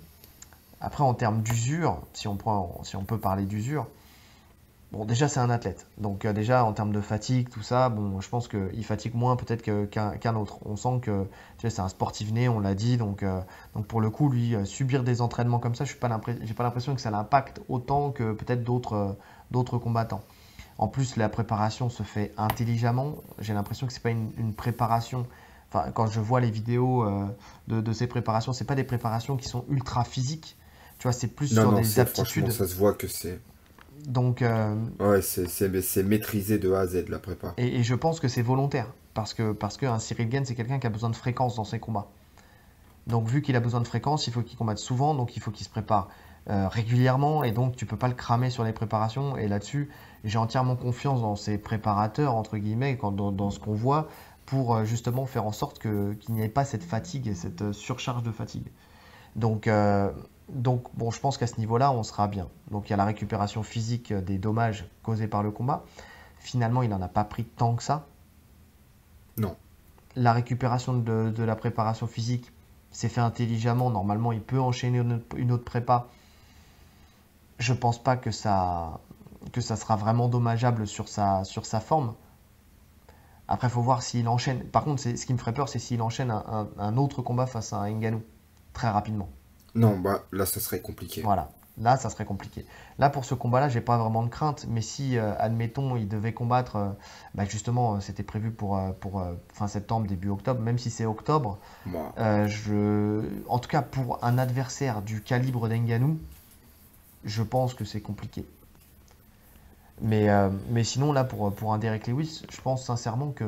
après, 0.80 1.02
en 1.02 1.14
termes 1.14 1.42
d'usure, 1.42 2.00
si 2.12 2.28
on, 2.28 2.37
prend, 2.37 2.80
si 2.84 2.96
on 2.96 3.04
peut 3.04 3.18
parler 3.18 3.44
d'usure, 3.44 3.87
Bon, 4.90 5.04
déjà, 5.04 5.28
c'est 5.28 5.40
un 5.40 5.50
athlète. 5.50 5.87
Donc, 5.98 6.24
euh, 6.24 6.32
déjà, 6.32 6.64
en 6.64 6.72
termes 6.72 6.92
de 6.92 7.02
fatigue, 7.02 7.50
tout 7.50 7.61
ça, 7.61 7.90
bon, 7.90 8.22
je 8.22 8.28
pense 8.30 8.48
qu'il 8.48 8.84
fatigue 8.87 9.14
moins 9.14 9.37
peut-être 9.37 9.62
qu'un 9.90 10.34
autre. 10.34 10.61
On 10.64 10.76
sent 10.76 11.00
que 11.02 11.24
tu 11.58 11.62
sais, 11.62 11.70
c'est 11.70 11.82
un 11.82 11.88
sportif 11.88 12.32
né, 12.32 12.48
on 12.48 12.58
l'a 12.58 12.74
dit. 12.74 12.96
Donc, 12.96 13.22
euh, 13.22 13.42
donc, 13.74 13.87
pour 13.87 14.00
le 14.00 14.08
coup, 14.08 14.30
lui, 14.30 14.54
euh, 14.54 14.64
subir 14.64 15.04
des 15.04 15.20
entraînements 15.20 15.58
comme 15.58 15.74
ça, 15.74 15.84
je 15.84 15.92
n'ai 15.92 15.98
pas 15.98 16.20
j'ai 16.42 16.54
pas 16.54 16.62
l'impression 16.62 16.94
que 16.94 17.02
ça 17.02 17.11
l'impacte 17.11 17.61
autant 17.68 18.12
que 18.12 18.32
peut-être 18.32 18.64
d'autres 18.64 18.94
euh, 18.94 19.12
d'autres 19.50 19.76
combattants. 19.76 20.22
En 20.78 20.86
plus, 20.88 21.16
la 21.16 21.28
préparation 21.28 21.90
se 21.90 22.02
fait 22.04 22.32
intelligemment. 22.36 23.16
J'ai 23.40 23.52
l'impression 23.52 23.86
que 23.86 23.92
c'est 23.92 24.02
pas 24.02 24.10
une, 24.10 24.30
une 24.38 24.54
préparation. 24.54 25.26
Enfin, 25.72 25.90
quand 25.90 26.06
je 26.06 26.20
vois 26.20 26.40
les 26.40 26.50
vidéos 26.50 27.02
euh, 27.04 27.26
de, 27.66 27.80
de 27.80 27.92
ces 27.92 28.06
préparations, 28.06 28.52
c'est 28.52 28.64
pas 28.64 28.76
des 28.76 28.84
préparations 28.84 29.36
qui 29.36 29.48
sont 29.48 29.64
ultra 29.68 30.04
physiques. 30.04 30.56
Tu 30.98 31.02
vois, 31.04 31.12
c'est 31.12 31.26
plus 31.28 31.52
Non, 31.54 31.62
sur 31.62 31.72
non, 31.72 31.78
des 31.80 32.00
aptitudes. 32.00 32.50
ça 32.52 32.66
se 32.66 32.74
voit 32.74 32.94
que 32.94 33.06
c'est. 33.08 33.40
Donc, 34.06 34.40
euh, 34.42 34.74
Ouais, 35.00 35.20
c'est 35.20 35.48
c'est- 35.48 35.82
c'est 35.82 36.02
maîtrisé 36.04 36.58
de 36.58 36.72
A 36.72 36.80
à 36.80 36.86
Z 36.86 37.08
la 37.08 37.18
prépa. 37.18 37.54
Et, 37.56 37.80
et 37.80 37.82
je 37.82 37.94
pense 37.96 38.20
que 38.20 38.28
c'est 38.28 38.42
volontaire, 38.42 38.86
parce 39.14 39.34
que 39.34 39.52
parce 39.52 39.76
qu'un 39.76 39.98
Cyril 39.98 40.28
Gane, 40.28 40.44
c'est 40.44 40.54
quelqu'un 40.54 40.78
qui 40.78 40.86
a 40.86 40.90
besoin 40.90 41.10
de 41.10 41.16
fréquence 41.16 41.56
dans 41.56 41.64
ses 41.64 41.80
combats. 41.80 42.06
Donc 43.06 43.26
vu 43.26 43.42
qu'il 43.42 43.56
a 43.56 43.60
besoin 43.60 43.80
de 43.80 43.86
fréquence, 43.86 44.26
il 44.26 44.32
faut 44.32 44.42
qu'il 44.42 44.56
combatte 44.58 44.78
souvent, 44.78 45.14
donc 45.14 45.36
il 45.36 45.40
faut 45.42 45.50
qu'il 45.50 45.64
se 45.64 45.70
prépare 45.70 46.08
euh, 46.48 46.68
régulièrement, 46.68 47.44
et 47.44 47.52
donc 47.52 47.76
tu 47.76 47.84
peux 47.87 47.96
pas 47.96 48.08
le 48.08 48.14
cramer 48.14 48.50
sur 48.50 48.64
les 48.64 48.72
préparations. 48.72 49.37
Et 49.37 49.48
là-dessus, 49.48 49.90
j'ai 50.24 50.38
entièrement 50.38 50.76
confiance 50.76 51.20
dans 51.20 51.37
ces 51.37 51.58
préparateurs, 51.58 52.34
entre 52.34 52.56
guillemets, 52.56 52.96
quand- 52.96 53.12
dans, 53.12 53.32
dans 53.32 53.50
ce 53.50 53.58
qu'on 53.61 53.74
voit, 53.74 54.08
pour 54.46 54.74
euh, 54.74 54.84
justement 54.84 55.26
faire 55.26 55.44
en 55.44 55.52
sorte 55.52 55.78
que, 55.78 56.14
qu'il 56.14 56.34
n'y 56.34 56.42
ait 56.42 56.48
pas 56.48 56.64
cette 56.64 56.84
fatigue 56.84 57.28
et 57.28 57.34
cette 57.34 57.62
euh, 57.62 57.72
surcharge 57.72 58.22
de 58.22 58.32
fatigue. 58.32 58.66
Donc, 59.37 59.66
euh, 59.66 60.11
donc 60.48 60.84
bon, 60.94 61.11
je 61.11 61.20
pense 61.20 61.37
qu'à 61.37 61.46
ce 61.46 61.58
niveau-là, 61.58 61.92
on 61.92 62.02
sera 62.02 62.28
bien. 62.28 62.48
Donc 62.70 62.88
il 62.88 62.90
y 62.90 62.94
a 62.94 62.96
la 62.96 63.04
récupération 63.04 63.62
physique 63.62 64.12
des 64.12 64.38
dommages 64.38 64.88
causés 65.02 65.28
par 65.28 65.42
le 65.42 65.50
combat. 65.50 65.84
Finalement, 66.38 66.82
il 66.82 66.88
n'en 66.88 67.02
a 67.02 67.08
pas 67.08 67.24
pris 67.24 67.44
tant 67.44 67.74
que 67.74 67.82
ça. 67.82 68.06
Non. 69.37 69.54
La 70.16 70.32
récupération 70.32 70.94
de, 70.94 71.30
de 71.30 71.42
la 71.44 71.54
préparation 71.54 72.06
physique 72.06 72.50
s'est 72.90 73.11
fait 73.11 73.20
intelligemment. 73.20 73.90
Normalement, 73.90 74.32
il 74.32 74.40
peut 74.40 74.58
enchaîner 74.58 75.02
une 75.37 75.52
autre 75.52 75.64
prépa. 75.64 76.08
Je 77.59 77.73
pense 77.73 78.03
pas 78.03 78.16
que 78.16 78.31
ça, 78.31 79.01
que 79.53 79.61
ça 79.61 79.77
sera 79.77 79.97
vraiment 79.97 80.29
dommageable 80.29 80.87
sur 80.87 81.09
sa, 81.09 81.44
sur 81.44 81.66
sa 81.66 81.81
forme. 81.81 82.14
Après, 83.49 83.68
il 83.68 83.71
faut 83.71 83.81
voir 83.83 84.03
s'il 84.03 84.29
enchaîne. 84.29 84.62
Par 84.64 84.85
contre, 84.85 85.03
ce 85.03 85.11
qui 85.27 85.33
me 85.33 85.38
ferait 85.38 85.55
peur, 85.55 85.68
c'est 85.68 85.79
s'il 85.79 86.03
enchaîne 86.03 86.31
un, 86.31 86.44
un- 86.47 86.68
un 86.79 86.97
autre 86.97 87.23
combat 87.23 87.47
face 87.47 87.73
à 87.73 87.79
un 87.79 87.90
Ngannou 87.90 88.23
très 88.75 88.88
rapidement. 88.88 89.29
Non, 89.75 89.99
bah 89.99 90.25
là, 90.33 90.44
ça 90.47 90.61
serait 90.61 90.81
compliqué. 90.81 91.23
Voilà, 91.23 91.51
là, 91.79 91.97
ça 91.97 92.11
serait 92.11 92.27
compliqué. 92.27 92.66
Là, 92.99 93.09
pour 93.11 93.25
ce 93.25 93.35
combat-là, 93.35 93.68
j'ai 93.68 93.81
pas 93.81 93.97
vraiment 93.97 94.23
de 94.23 94.29
crainte, 94.29 94.66
mais 94.68 94.83
si, 94.83 95.16
euh, 95.16 95.33
admettons, 95.38 95.97
il 95.97 96.09
devait 96.09 96.35
combattre, 96.35 96.77
euh, 96.77 96.88
bah, 97.35 97.44
justement, 97.47 97.94
euh, 97.94 98.01
c'était 98.01 98.23
prévu 98.23 98.51
pour, 98.51 98.79
pour 99.01 99.25
fin 99.53 99.66
septembre, 99.66 100.07
début 100.07 100.29
octobre, 100.29 100.61
même 100.61 100.79
si 100.79 100.90
c'est 100.90 101.07
octobre, 101.07 101.59
je... 102.18 103.23
en 103.49 103.59
tout 103.59 103.68
cas, 103.68 103.83
pour 103.83 104.23
un 104.23 104.37
adversaire 104.38 105.03
du 105.03 105.23
calibre 105.23 105.68
d'Enganou, 105.68 106.18
je 107.24 107.42
pense 107.42 107.74
que 107.74 107.85
c'est 107.85 108.00
compliqué. 108.00 108.44
Mais, 110.00 110.28
euh, 110.28 110.48
mais 110.70 110.85
sinon, 110.85 111.12
là, 111.12 111.24
pour, 111.24 111.52
pour 111.52 111.72
un 111.74 111.78
Derek 111.78 112.07
Lewis, 112.07 112.42
je 112.50 112.61
pense 112.61 112.85
sincèrement 112.85 113.33
que. 113.33 113.44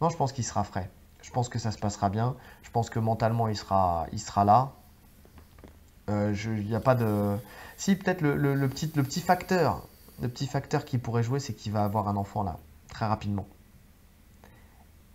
Non, 0.00 0.08
je 0.08 0.16
pense 0.16 0.32
qu'il 0.32 0.44
sera 0.44 0.64
frais. 0.64 0.88
Je 1.22 1.30
pense 1.30 1.48
que 1.48 1.58
ça 1.58 1.72
se 1.72 1.78
passera 1.78 2.08
bien. 2.10 2.36
Je 2.62 2.70
pense 2.70 2.90
que 2.90 2.98
mentalement, 2.98 3.48
il 3.48 3.56
sera, 3.56 4.06
il 4.12 4.20
sera 4.20 4.44
là. 4.44 4.72
Euh, 6.08 6.34
Il 6.58 6.66
n'y 6.66 6.74
a 6.74 6.80
pas 6.80 6.94
de. 6.94 7.36
Si, 7.76 7.96
peut-être 7.96 8.20
le, 8.20 8.36
le- 8.36 8.54
le 8.54 8.68
petit, 8.68 8.90
le 8.94 9.02
petit 9.02 9.20
facteur. 9.20 9.82
Le 10.22 10.28
petit 10.28 10.46
facteur 10.46 10.84
qui 10.84 10.98
pourrait 10.98 11.22
jouer, 11.22 11.40
c'est 11.40 11.54
qu'il 11.54 11.72
va 11.72 11.82
avoir 11.84 12.06
un 12.08 12.16
enfant 12.16 12.42
là, 12.42 12.58
très 12.90 13.06
rapidement. 13.06 13.46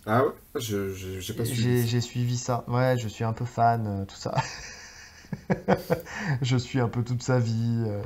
Ah 0.08 0.24
ouais? 0.24 0.32
Je, 0.56 0.94
je- 0.94 1.20
j'ai 1.20 1.34
pas 1.34 1.44
J'ai 1.44 1.54
suivi. 1.54 1.88
j'ai 1.88 2.02
suivi 2.02 2.38
ça. 2.38 2.64
Ouais, 2.68 2.98
je 2.98 3.08
suis 3.08 3.24
un 3.24 3.34
peu 3.34 3.46
fan, 3.46 3.88
euh, 3.88 4.06
tout 4.06 4.16
ça. 4.16 4.36
Je 6.42 6.58
suis 6.58 6.80
un 6.80 6.88
peu 6.88 7.04
toute 7.04 7.24
sa 7.24 7.40
vie. 7.40 7.84
euh, 7.88 8.02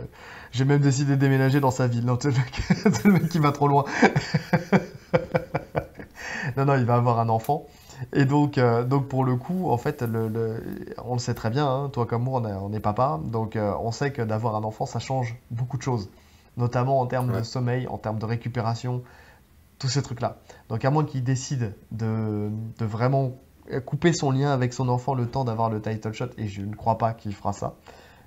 J'ai 0.52 0.66
même 0.66 0.82
décidé 0.82 1.12
de 1.12 1.22
déménager 1.22 1.60
dans 1.60 1.72
sa 1.72 1.88
ville. 1.88 2.06
Non, 2.06 2.18
c'est 2.22 2.32
le 2.32 3.04
le 3.06 3.14
mec 3.14 3.30
qui 3.30 3.40
va 3.40 3.52
trop 3.52 3.68
loin. 3.68 3.86
Non, 6.58 6.66
non, 6.66 6.76
il 6.76 6.86
va 6.86 6.96
avoir 6.96 7.20
un 7.20 7.30
enfant. 7.30 7.66
Et 8.14 8.26
donc, 8.26 8.58
euh, 8.58 8.84
donc 8.84 9.08
pour 9.08 9.24
le 9.26 9.36
coup, 9.36 9.70
en 9.70 9.78
fait, 9.78 10.02
le, 10.02 10.28
le- 10.28 10.64
on 11.04 11.14
le 11.14 11.20
sait 11.20 11.34
très 11.34 11.50
bien, 11.50 11.68
hein, 11.68 11.90
toi 11.90 12.06
comme 12.06 12.24
moi, 12.24 12.42
on 12.42 12.48
est, 12.48 12.54
on 12.54 12.74
est 12.74 12.80
papa. 12.80 13.20
Donc, 13.26 13.56
euh, 13.56 13.74
on 13.82 13.92
sait 13.92 14.12
que 14.12 14.22
d'avoir 14.22 14.56
un 14.56 14.64
enfant, 14.64 14.86
ça 14.86 15.00
change 15.00 15.36
beaucoup 15.52 15.78
de 15.78 15.82
choses. 15.84 16.10
Notamment 16.58 17.00
en 17.00 17.06
termes 17.08 17.32
de 17.38 17.44
sommeil, 17.44 17.88
en 17.88 17.98
termes 17.98 18.20
de 18.20 18.26
récupération, 18.26 19.04
tous 19.80 19.88
ces 19.90 20.02
trucs-là. 20.02 20.38
Donc, 20.70 20.84
à 20.86 20.92
moins 20.92 21.06
qu'il 21.06 21.24
décide 21.24 21.74
de, 21.92 22.50
de 22.78 22.86
vraiment 22.86 23.34
couper 23.86 24.14
son 24.14 24.32
lien 24.32 24.52
avec 24.52 24.74
son 24.74 24.90
enfant 24.90 25.14
le 25.14 25.28
temps 25.28 25.44
d'avoir 25.44 25.70
le 25.70 25.82
title 25.82 26.12
shot, 26.14 26.28
et 26.38 26.48
je 26.48 26.62
ne 26.62 26.74
crois 26.76 26.98
pas 26.98 27.14
qu'il 27.14 27.34
fera 27.34 27.54
ça, 27.54 27.76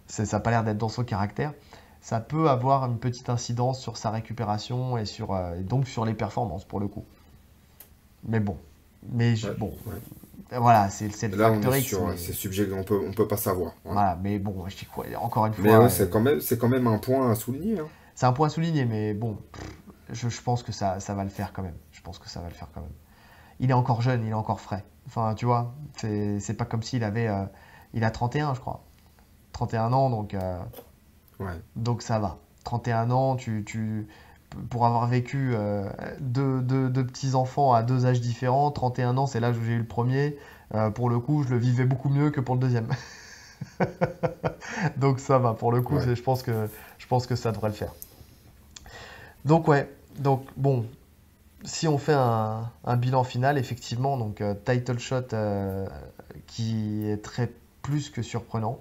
ça 0.07 0.25
n'a 0.31 0.41
pas 0.41 0.51
l'air 0.51 0.63
d'être 0.65 0.79
dans 0.79 0.89
son 0.89 1.05
caractère, 1.05 1.53
ça 2.01 2.21
peut 2.21 2.49
avoir 2.51 2.85
une 2.87 2.99
petite 2.99 3.29
incidence 3.31 3.81
sur 3.81 3.97
sa 3.97 4.11
récupération 4.11 4.97
et, 4.99 5.05
sur, 5.05 5.33
euh, 5.35 5.55
et 5.59 5.63
donc 5.63 5.87
sur 5.89 6.05
les 6.05 6.15
performances 6.15 6.65
pour 6.65 6.81
le 6.81 6.89
coup. 6.89 7.05
Mais 8.25 8.41
bon. 8.41 8.57
Mais 9.13 9.35
je- 9.35 9.49
Ouais, 9.49 9.55
bon, 9.57 9.73
ouais. 9.87 10.59
voilà, 10.59 10.89
c'est 10.89 11.09
c'est 11.11 11.27
le 11.29 11.37
Là, 11.37 11.51
facteur 11.51 11.77
X. 11.77 11.93
mais- 11.95 12.17
C'est 12.17 12.33
subject, 12.33 12.73
on 12.73 12.85
peut, 12.85 13.01
on 13.05 13.13
peut 13.13 13.27
pas 13.27 13.37
savoir. 13.37 13.73
Voilà. 13.85 14.01
Voilà, 14.01 14.19
mais 14.23 14.39
bon, 14.39 14.65
je 14.69 14.77
dis 14.77 14.87
quoi, 14.87 15.05
encore 15.21 15.47
une 15.47 15.55
fois, 15.55 15.65
Mais 15.65 15.77
ouais, 15.77 15.85
euh, 15.85 15.89
c'est 15.89 16.09
quand 16.11 16.21
même, 16.21 16.41
c'est 16.41 16.57
quand 16.59 16.69
même 16.69 16.87
un 16.87 16.99
point 16.99 17.31
à 17.31 17.35
souligner. 17.35 17.81
hein. 17.81 17.89
c'est 18.15 18.27
un 18.27 18.33
point 18.33 18.47
à 18.47 18.51
souligner, 18.51 18.85
mais 18.85 19.13
bon, 19.15 19.37
je, 20.11 20.29
je 20.29 20.43
pense 20.43 20.63
que 20.63 20.71
ça, 20.71 21.01
ça 21.01 21.15
va 21.15 21.25
le 21.25 21.31
faire 21.31 21.53
quand 21.53 21.63
même. 21.63 21.75
Je 21.91 22.01
pense 22.03 22.19
que 22.21 22.29
ça 22.29 22.39
va 22.41 22.49
le 22.49 22.55
faire 22.55 22.69
quand 22.73 22.81
même. 22.81 22.91
Il 23.63 23.71
est 23.71 23.75
encore 23.75 24.03
jeune, 24.03 24.23
il 24.25 24.31
est 24.31 24.35
encore 24.35 24.61
frais. 24.61 24.85
Enfin, 25.07 25.35
tu 25.35 25.47
vois, 25.47 25.73
c'est 25.97 26.57
pas 26.59 26.65
comme 26.67 26.83
s'il 26.83 27.03
avait. 27.05 27.29
euh, 27.29 27.45
il 27.95 28.05
a 28.05 28.11
31, 28.11 28.53
je 28.55 28.61
crois. 28.61 28.83
31 29.53 29.93
ans, 29.95 30.11
donc, 30.11 30.35
euh, 30.35 30.59
Ouais. 31.41 31.59
donc 31.77 32.03
ça 32.03 32.19
va. 32.19 32.37
31 32.65 33.11
ans, 33.11 33.37
tu, 33.37 33.65
tu, 33.65 34.07
pour 34.71 34.85
avoir 34.87 35.07
vécu 35.07 35.53
euh, 35.55 35.89
deux, 36.21 36.61
deux- 36.61 36.89
deux 36.91 37.07
petits-enfants 37.07 37.73
à 37.73 37.83
deux 37.83 38.05
âges 38.07 38.21
différents, 38.21 38.71
31 38.71 39.17
ans, 39.17 39.27
c'est 39.27 39.41
l'âge 39.41 39.57
où 39.59 39.65
j'ai 39.65 39.73
eu 39.73 39.79
le 39.79 39.87
premier. 39.87 40.37
Pour 40.95 41.11
le 41.11 41.19
coup, 41.19 41.43
je 41.43 41.51
le 41.51 41.59
vivais 41.59 41.85
beaucoup 41.85 42.09
mieux 42.09 42.31
que 42.31 42.41
pour 42.41 42.55
le 42.55 42.61
deuxième. 42.61 42.89
Donc 44.97 45.21
ça 45.21 45.39
va, 45.39 45.55
pour 45.55 45.71
le 45.73 45.83
coup, 45.83 45.97
Ouais. 45.97 46.15
je 46.15 46.23
pense 46.23 46.43
que, 46.43 46.69
je 46.99 47.07
pense 47.07 47.27
que 47.27 47.37
ça 47.37 47.53
devrait 47.53 47.69
le 47.69 47.75
faire. 47.75 47.93
Donc 49.45 49.69
ouais, 49.69 49.93
donc 50.19 50.47
bon, 50.57 50.87
si 51.65 51.87
on 51.89 51.99
fait 51.99 52.15
un, 52.15 52.71
un 52.85 52.97
bilan 52.97 53.25
final, 53.25 53.59
effectivement, 53.59 54.17
donc 54.17 54.41
euh, 54.41 54.55
title 54.65 54.99
shot 54.99 55.33
euh, 55.33 55.87
qui 56.47 57.07
est 57.07 57.23
très 57.23 57.51
plus 57.83 58.11
que 58.11 58.23
surprenant. 58.23 58.79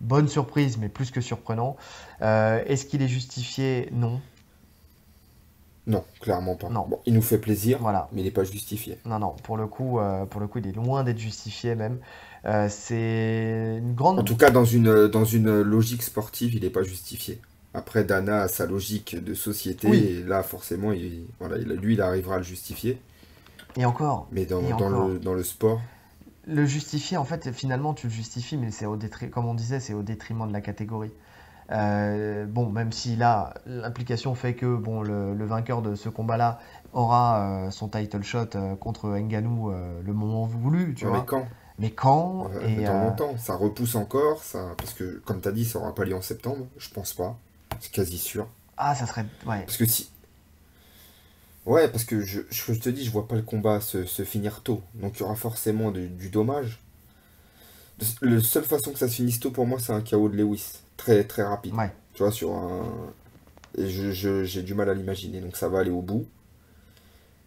Bonne 0.00 0.28
surprise, 0.28 0.78
mais 0.78 0.88
plus 0.88 1.10
que 1.10 1.20
surprenant. 1.20 1.76
Euh, 2.22 2.62
Est-ce 2.66 2.86
qu'il 2.86 3.02
est 3.02 3.08
justifié? 3.08 3.88
Non. 3.92 4.20
Non, 5.86 6.04
clairement 6.20 6.56
pas. 6.56 6.68
Non. 6.68 6.86
Bon, 6.88 7.00
il 7.04 7.14
nous 7.14 7.22
fait 7.22 7.38
plaisir, 7.38 7.78
Voilà. 7.80 8.08
mais 8.12 8.20
il 8.22 8.24
n'est 8.24 8.30
pas 8.30 8.44
justifié. 8.44 8.98
Non, 9.04 9.18
non, 9.18 9.34
pour 9.42 9.56
le 9.56 9.66
coup, 9.66 9.98
euh, 9.98 10.24
pour 10.24 10.40
le 10.40 10.46
coup, 10.46 10.58
il 10.58 10.66
est 10.68 10.72
loin 10.72 11.04
d'être 11.04 11.18
justifié 11.18 11.74
même. 11.74 11.98
Euh, 12.46 12.68
c'est 12.70 13.76
une 13.78 13.94
grande. 13.94 14.20
En 14.20 14.22
tout 14.24 14.36
cas, 14.36 14.50
dans 14.50 14.64
une, 14.64 15.08
dans 15.08 15.24
une 15.24 15.60
logique 15.60 16.02
sportive, 16.02 16.54
il 16.54 16.62
n'est 16.62 16.70
pas 16.70 16.82
justifié. 16.82 17.40
Après, 17.74 18.04
Dana 18.04 18.42
a 18.42 18.48
sa 18.48 18.66
logique 18.66 19.16
de 19.22 19.34
société, 19.34 19.88
Oui. 19.88 20.10
et 20.18 20.22
là, 20.24 20.42
forcément, 20.42 20.92
il, 20.92 21.26
voilà, 21.40 21.58
il- 21.58 21.68
lui, 21.68 21.94
il 21.94 22.00
arrivera 22.00 22.36
à 22.36 22.38
le 22.38 22.44
justifier. 22.44 23.00
Et 23.76 23.84
encore, 23.84 24.28
Mais 24.32 24.46
dans, 24.46 24.62
Et 24.62 24.72
dans 24.72 24.88
encore. 24.88 24.88
le, 24.88 25.18
dans 25.20 25.34
le 25.34 25.44
sport, 25.44 25.82
le 26.46 26.64
justifier, 26.66 27.16
en 27.16 27.24
fait, 27.24 27.52
finalement, 27.52 27.94
tu 27.94 28.06
le 28.06 28.12
justifies, 28.12 28.56
mais 28.56 28.70
c'est 28.70 28.86
au 28.86 28.96
détriment, 28.96 29.30
comme 29.30 29.46
on 29.46 29.54
disait, 29.54 29.80
c'est 29.80 29.94
au 29.94 30.02
détriment 30.02 30.46
de 30.48 30.52
la 30.52 30.60
catégorie. 30.60 31.12
Euh, 31.72 32.46
bon, 32.46 32.70
même 32.70 32.92
si 32.92 33.16
là, 33.16 33.54
l'implication 33.66 34.34
fait 34.36 34.54
que 34.54 34.76
bon, 34.76 35.02
le, 35.02 35.34
le 35.34 35.46
vainqueur 35.46 35.82
de 35.82 35.94
ce 35.96 36.08
combat-là 36.10 36.60
aura 36.92 37.66
euh, 37.68 37.70
son 37.72 37.88
title 37.88 38.22
shot 38.22 38.46
euh, 38.56 38.76
contre 38.76 39.08
Ngannou 39.18 39.70
euh, 39.72 40.00
le 40.04 40.14
moment 40.14 40.46
voulu, 40.46 40.94
tu 40.94 41.06
ouais, 41.06 41.10
vois. 41.10 41.20
mais 41.20 41.24
quand? 41.24 41.48
Mais 41.78 41.90
quand 41.92 42.50
Euh, 42.54 42.60
et, 42.60 42.84
Dans 42.84 42.98
longtemps, 42.98 43.36
ça 43.38 43.54
repousse 43.54 43.94
encore, 43.96 44.42
ça, 44.42 44.74
parce 44.78 44.94
que, 44.94 45.20
comme 45.26 45.40
tu 45.40 45.48
as 45.48 45.52
dit, 45.52 45.64
ça 45.64 45.78
aura 45.78 45.94
pas 45.94 46.04
lieu 46.04 46.14
en 46.14 46.22
septembre, 46.22 46.66
je 46.78 46.88
pense 46.90 47.12
pas. 47.14 47.38
C'est 47.78 47.92
quasi 47.92 48.18
sûr. 48.18 48.48
Ah, 48.76 48.94
ça 48.94 49.06
serait. 49.06 49.26
Ouais. 49.46 49.62
Parce 49.66 49.76
que 49.76 49.84
si. 49.86 50.10
Ouais, 51.66 51.88
parce 51.88 52.04
que 52.04 52.20
je, 52.22 52.40
je 52.50 52.72
te 52.74 52.88
dis, 52.90 53.04
je 53.04 53.10
vois 53.10 53.26
pas 53.28 53.34
le 53.36 53.42
combat 53.42 53.80
se, 53.80 54.04
se 54.04 54.24
finir 54.24 54.62
tôt. 54.62 54.82
Donc 54.94 55.16
il 55.16 55.20
y 55.20 55.22
aura 55.22 55.36
forcément 55.36 55.90
du, 55.90 56.08
du 56.08 56.28
dommage. 56.30 56.80
La 58.22 58.40
seule 58.40 58.64
façon 58.64 58.92
que 58.92 58.98
ça 58.98 59.08
se 59.08 59.14
finisse 59.16 59.40
tôt 59.40 59.50
pour 59.50 59.66
moi, 59.66 59.78
c'est 59.78 59.92
un 59.92 60.00
KO 60.00 60.28
de 60.28 60.36
Lewis. 60.36 60.78
Très 60.96 61.24
très 61.24 61.42
rapide. 61.42 61.74
Ouais. 61.74 61.90
Tu 62.14 62.22
vois, 62.22 62.32
sur 62.32 62.52
un. 62.54 63.12
Et 63.78 63.88
je, 63.90 64.12
je- 64.12 64.44
j'ai 64.44 64.62
du 64.62 64.74
mal 64.74 64.90
à 64.90 64.94
l'imaginer. 64.94 65.40
Donc 65.40 65.56
ça 65.56 65.68
va 65.68 65.80
aller 65.80 65.90
au 65.90 66.02
bout. 66.02 66.26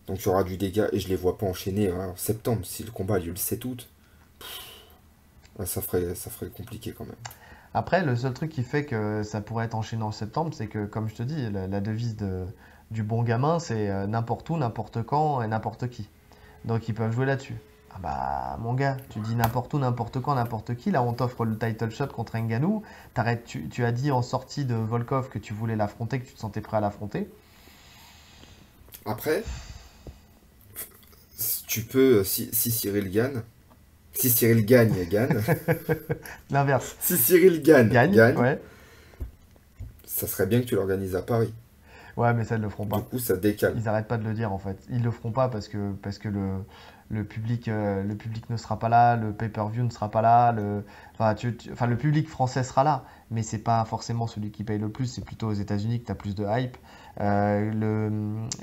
Donc 0.08 0.20
il 0.22 0.26
y 0.26 0.28
aura 0.30 0.44
du 0.44 0.58
dégât 0.58 0.90
et 0.92 1.00
je 1.00 1.08
les 1.08 1.16
vois 1.16 1.38
pas 1.38 1.46
enchaîner 1.46 1.90
hein, 1.90 2.10
en 2.14 2.16
septembre. 2.16 2.66
Si 2.66 2.84
le 2.84 2.92
combat 2.92 3.16
a 3.16 3.20
lieu 3.20 3.32
le 3.32 3.36
7 3.38 3.64
août, 3.66 3.88
pff, 4.40 4.62
ça 5.66 5.82
ferait, 5.82 6.16
ça 6.16 6.30
ferait 6.30 6.50
compliqué 6.50 6.94
quand 6.94 7.06
même. 7.06 7.16
Après, 7.74 8.04
le 8.04 8.16
seul 8.16 8.34
truc 8.34 8.52
qui 8.52 8.64
fait 8.64 8.86
que 8.86 9.24
ça 9.24 9.42
pourrait 9.42 9.66
être 9.66 9.74
enchaîné 9.74 10.04
en 10.04 10.12
septembre, 10.12 10.54
c'est 10.54 10.68
que, 10.68 10.86
comme 10.86 11.10
je 11.10 11.16
te 11.16 11.24
dis, 11.24 11.50
la, 11.50 11.82
devise 11.82 12.16
de, 12.16 12.46
du 12.92 13.02
bon 13.02 13.24
gamin, 13.24 13.60
c'est 13.60 13.90
euh, 13.90 14.06
n'importe 14.06 14.50
où, 14.50 14.58
n'importe 14.58 15.02
quand 15.02 15.42
et 15.42 15.48
n'importe 15.48 15.90
qui. 15.90 16.08
Donc 16.66 16.88
ils 16.88 16.94
peuvent 16.94 17.12
jouer 17.12 17.26
là-dessus. 17.26 17.58
Ah 17.96 18.00
bah 18.02 18.58
mon 18.60 18.74
gars, 18.74 18.98
tu 19.10 19.20
dis 19.20 19.36
n'importe 19.36 19.74
où, 19.74 19.80
n'importe 19.80 20.20
quand, 20.20 20.36
n'importe 20.36 20.76
qui. 20.76 20.92
Là, 20.92 21.04
on 21.04 21.14
t'offre 21.14 21.46
le 21.46 21.58
title 21.58 21.92
shot 21.92 22.08
contre 22.08 22.38
Ngannou. 22.38 22.84
T'arrêtes, 23.14 23.46
tu, 23.46 23.70
tu 23.70 23.84
as 23.86 23.92
dit 23.92 24.12
en 24.12 24.22
sortie 24.22 24.66
de 24.66 24.76
Volkov 24.76 25.30
que 25.30 25.40
tu 25.40 25.54
voulais 25.54 25.76
l'affronter, 25.76 26.20
que 26.20 26.28
tu 26.28 26.34
te 26.34 26.40
sentais 26.40 26.62
prêt 26.62 26.78
à 26.78 26.80
l'affronter. 26.80 27.30
Après, 29.06 29.44
tu 31.68 31.82
peux, 31.82 32.24
si, 32.24 32.50
si 32.54 32.72
Cyril 32.72 33.10
gagne, 33.10 33.42
si 34.14 34.30
Cyril 34.30 34.66
gagne, 34.66 34.94
gagne. 35.10 35.40
L'inverse. 36.52 36.96
Si 37.00 37.18
Cyril 37.18 37.62
gagne, 37.62 37.90
Gagne, 37.90 38.12
gagne, 38.12 38.38
ouais. 38.38 38.62
ça 40.06 40.28
serait 40.28 40.46
bien 40.48 40.62
que 40.62 40.66
tu 40.66 40.76
l'organises 40.76 41.16
à 41.16 41.22
Paris. 41.22 41.54
Ouais, 42.16 42.34
mais 42.34 42.44
ça, 42.46 42.56
ils 42.56 42.62
le 42.62 42.70
feront 42.70 42.84
Du 42.84 42.90
pas. 42.92 43.02
coup, 43.02 43.18
ça 43.18 43.36
décale. 43.36 43.74
Ils 43.78 43.88
arrêtent 43.90 44.08
pas 44.08 44.18
de 44.18 44.24
le 44.24 44.34
dire 44.34 44.54
en 44.54 44.60
fait. 44.60 44.78
Ils 44.92 45.02
le 45.04 45.10
feront 45.12 45.32
pas 45.32 45.50
parce 45.50 45.68
que, 45.68 45.94
parce 46.04 46.20
que 46.20 46.30
le, 46.30 46.64
le, 47.10 47.24
public, 47.24 47.68
euh, 47.68 48.04
le 48.04 48.16
public 48.16 48.48
ne 48.52 48.58
sera 48.58 48.78
pas 48.78 48.88
là, 48.90 49.16
le 49.16 49.32
pay-per-view 49.34 49.84
ne 49.84 49.90
sera 49.90 50.12
pas 50.12 50.22
là, 50.22 50.52
le, 50.52 50.84
enfin, 51.16 51.34
tu- 51.34 51.56
tu- 51.58 51.72
enfin, 51.72 51.88
le 51.88 51.98
public 51.98 52.30
français 52.30 52.64
sera 52.64 52.84
là, 52.84 53.04
mais 53.32 53.42
c'est 53.42 53.58
pas 53.58 53.84
forcément 53.86 54.28
celui 54.28 54.52
qui 54.52 54.64
paye 54.64 54.78
le 54.78 54.90
plus, 54.90 55.08
c'est 55.08 55.26
plutôt 55.26 55.48
aux 55.48 55.54
États-Unis 55.54 56.02
que 56.02 56.06
tu 56.06 56.12
as 56.12 56.16
plus 56.16 56.36
de 56.36 56.46
hype. 56.48 56.78
Euh, 57.20 57.72
le, 57.74 58.12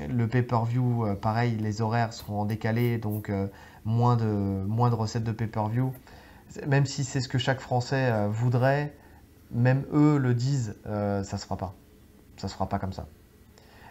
le 0.09 0.29
pay-per-view, 0.29 1.07
euh, 1.07 1.15
pareil, 1.17 1.57
les 1.57 1.83
horaires 1.83 2.13
seront 2.13 2.41
en 2.43 2.45
décalé, 2.45 2.99
donc 2.99 3.31
moins, 3.85 4.17
de, 4.17 4.25
moins 4.25 4.91
de 4.91 4.95
recettes 4.95 5.25
de 5.25 5.33
pay-per-view. 5.33 5.93
Même 6.67 6.87
si 6.87 7.05
c'est 7.05 7.21
ce 7.21 7.29
que 7.29 7.39
chaque 7.39 7.61
Français 7.61 8.11
euh, 8.13 8.29
voudrait, 8.29 8.95
même 9.53 9.85
eux 9.93 10.19
le 10.19 10.35
disent, 10.35 10.77
euh, 10.87 11.23
ça 11.25 11.39
se 11.39 11.45
fera 11.45 11.57
pas. 11.57 11.75
Ça 12.37 12.49
se 12.49 12.55
fera 12.55 12.69
pas 12.69 12.79
comme 12.79 12.93
ça. 12.93 13.07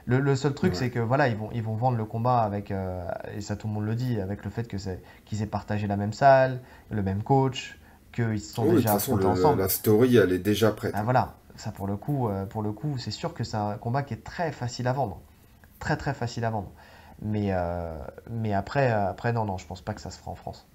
Le, 0.05 0.19
le 0.19 0.35
seul 0.35 0.53
truc, 0.53 0.73
Ouais. 0.73 0.79
c'est 0.79 0.89
que 0.89 0.99
voilà, 0.99 1.27
ils 1.27 1.35
vont, 1.37 1.49
ils 1.53 1.63
vont 1.63 1.75
vendre 1.75 1.97
le 1.97 2.05
combat 2.05 2.39
avec, 2.41 2.71
euh, 2.71 3.07
et 3.33 3.41
ça 3.41 3.55
tout 3.55 3.67
le 3.67 3.73
monde 3.73 3.85
le 3.85 3.95
dit, 3.95 4.19
avec 4.19 4.43
le 4.43 4.49
fait 4.49 4.67
que 4.67 4.77
c'est, 4.77 5.01
qu'ils 5.25 5.41
aient 5.41 5.45
partagé 5.47 5.87
la 5.87 5.97
même 5.97 6.13
salle, 6.13 6.61
le 6.89 7.03
même 7.03 7.23
coach, 7.23 7.79
qu'ils 8.11 8.41
se 8.41 8.53
sont 8.53 8.65
déjà 8.65 8.95
affrontés 8.95 9.23
le- 9.23 9.29
ensemble. 9.31 9.59
la 9.61 9.69
story, 9.69 10.15
elle 10.17 10.31
est 10.31 10.39
déjà 10.39 10.71
prête. 10.71 10.95
Ah, 10.95 11.03
voilà, 11.03 11.35
ça 11.55 11.71
pour 11.71 11.87
le 11.87 11.95
coup, 11.97 12.27
euh, 12.29 12.45
pour 12.45 12.61
le 12.63 12.71
coup, 12.71 12.97
c'est 12.97 13.11
sûr 13.11 13.33
que 13.33 13.43
c'est 13.43 13.57
un 13.57 13.77
combat 13.77 14.03
qui 14.03 14.13
est 14.13 14.23
très 14.23 14.51
facile 14.51 14.87
à 14.87 14.93
vendre, 14.93 15.21
très 15.79 15.97
très 15.97 16.13
facile 16.13 16.45
à 16.45 16.49
vendre. 16.49 16.71
Mais, 17.21 17.51
euh, 17.51 17.97
mais 18.29 18.53
après, 18.53 18.91
euh, 18.91 19.09
après, 19.09 19.33
non, 19.33 19.45
non, 19.45 19.57
je 19.57 19.65
pense 19.67 19.81
pas 19.81 19.93
que 19.93 20.01
ça 20.01 20.09
se 20.11 20.19
fera 20.19 20.31
en 20.31 20.35
France. 20.35 20.67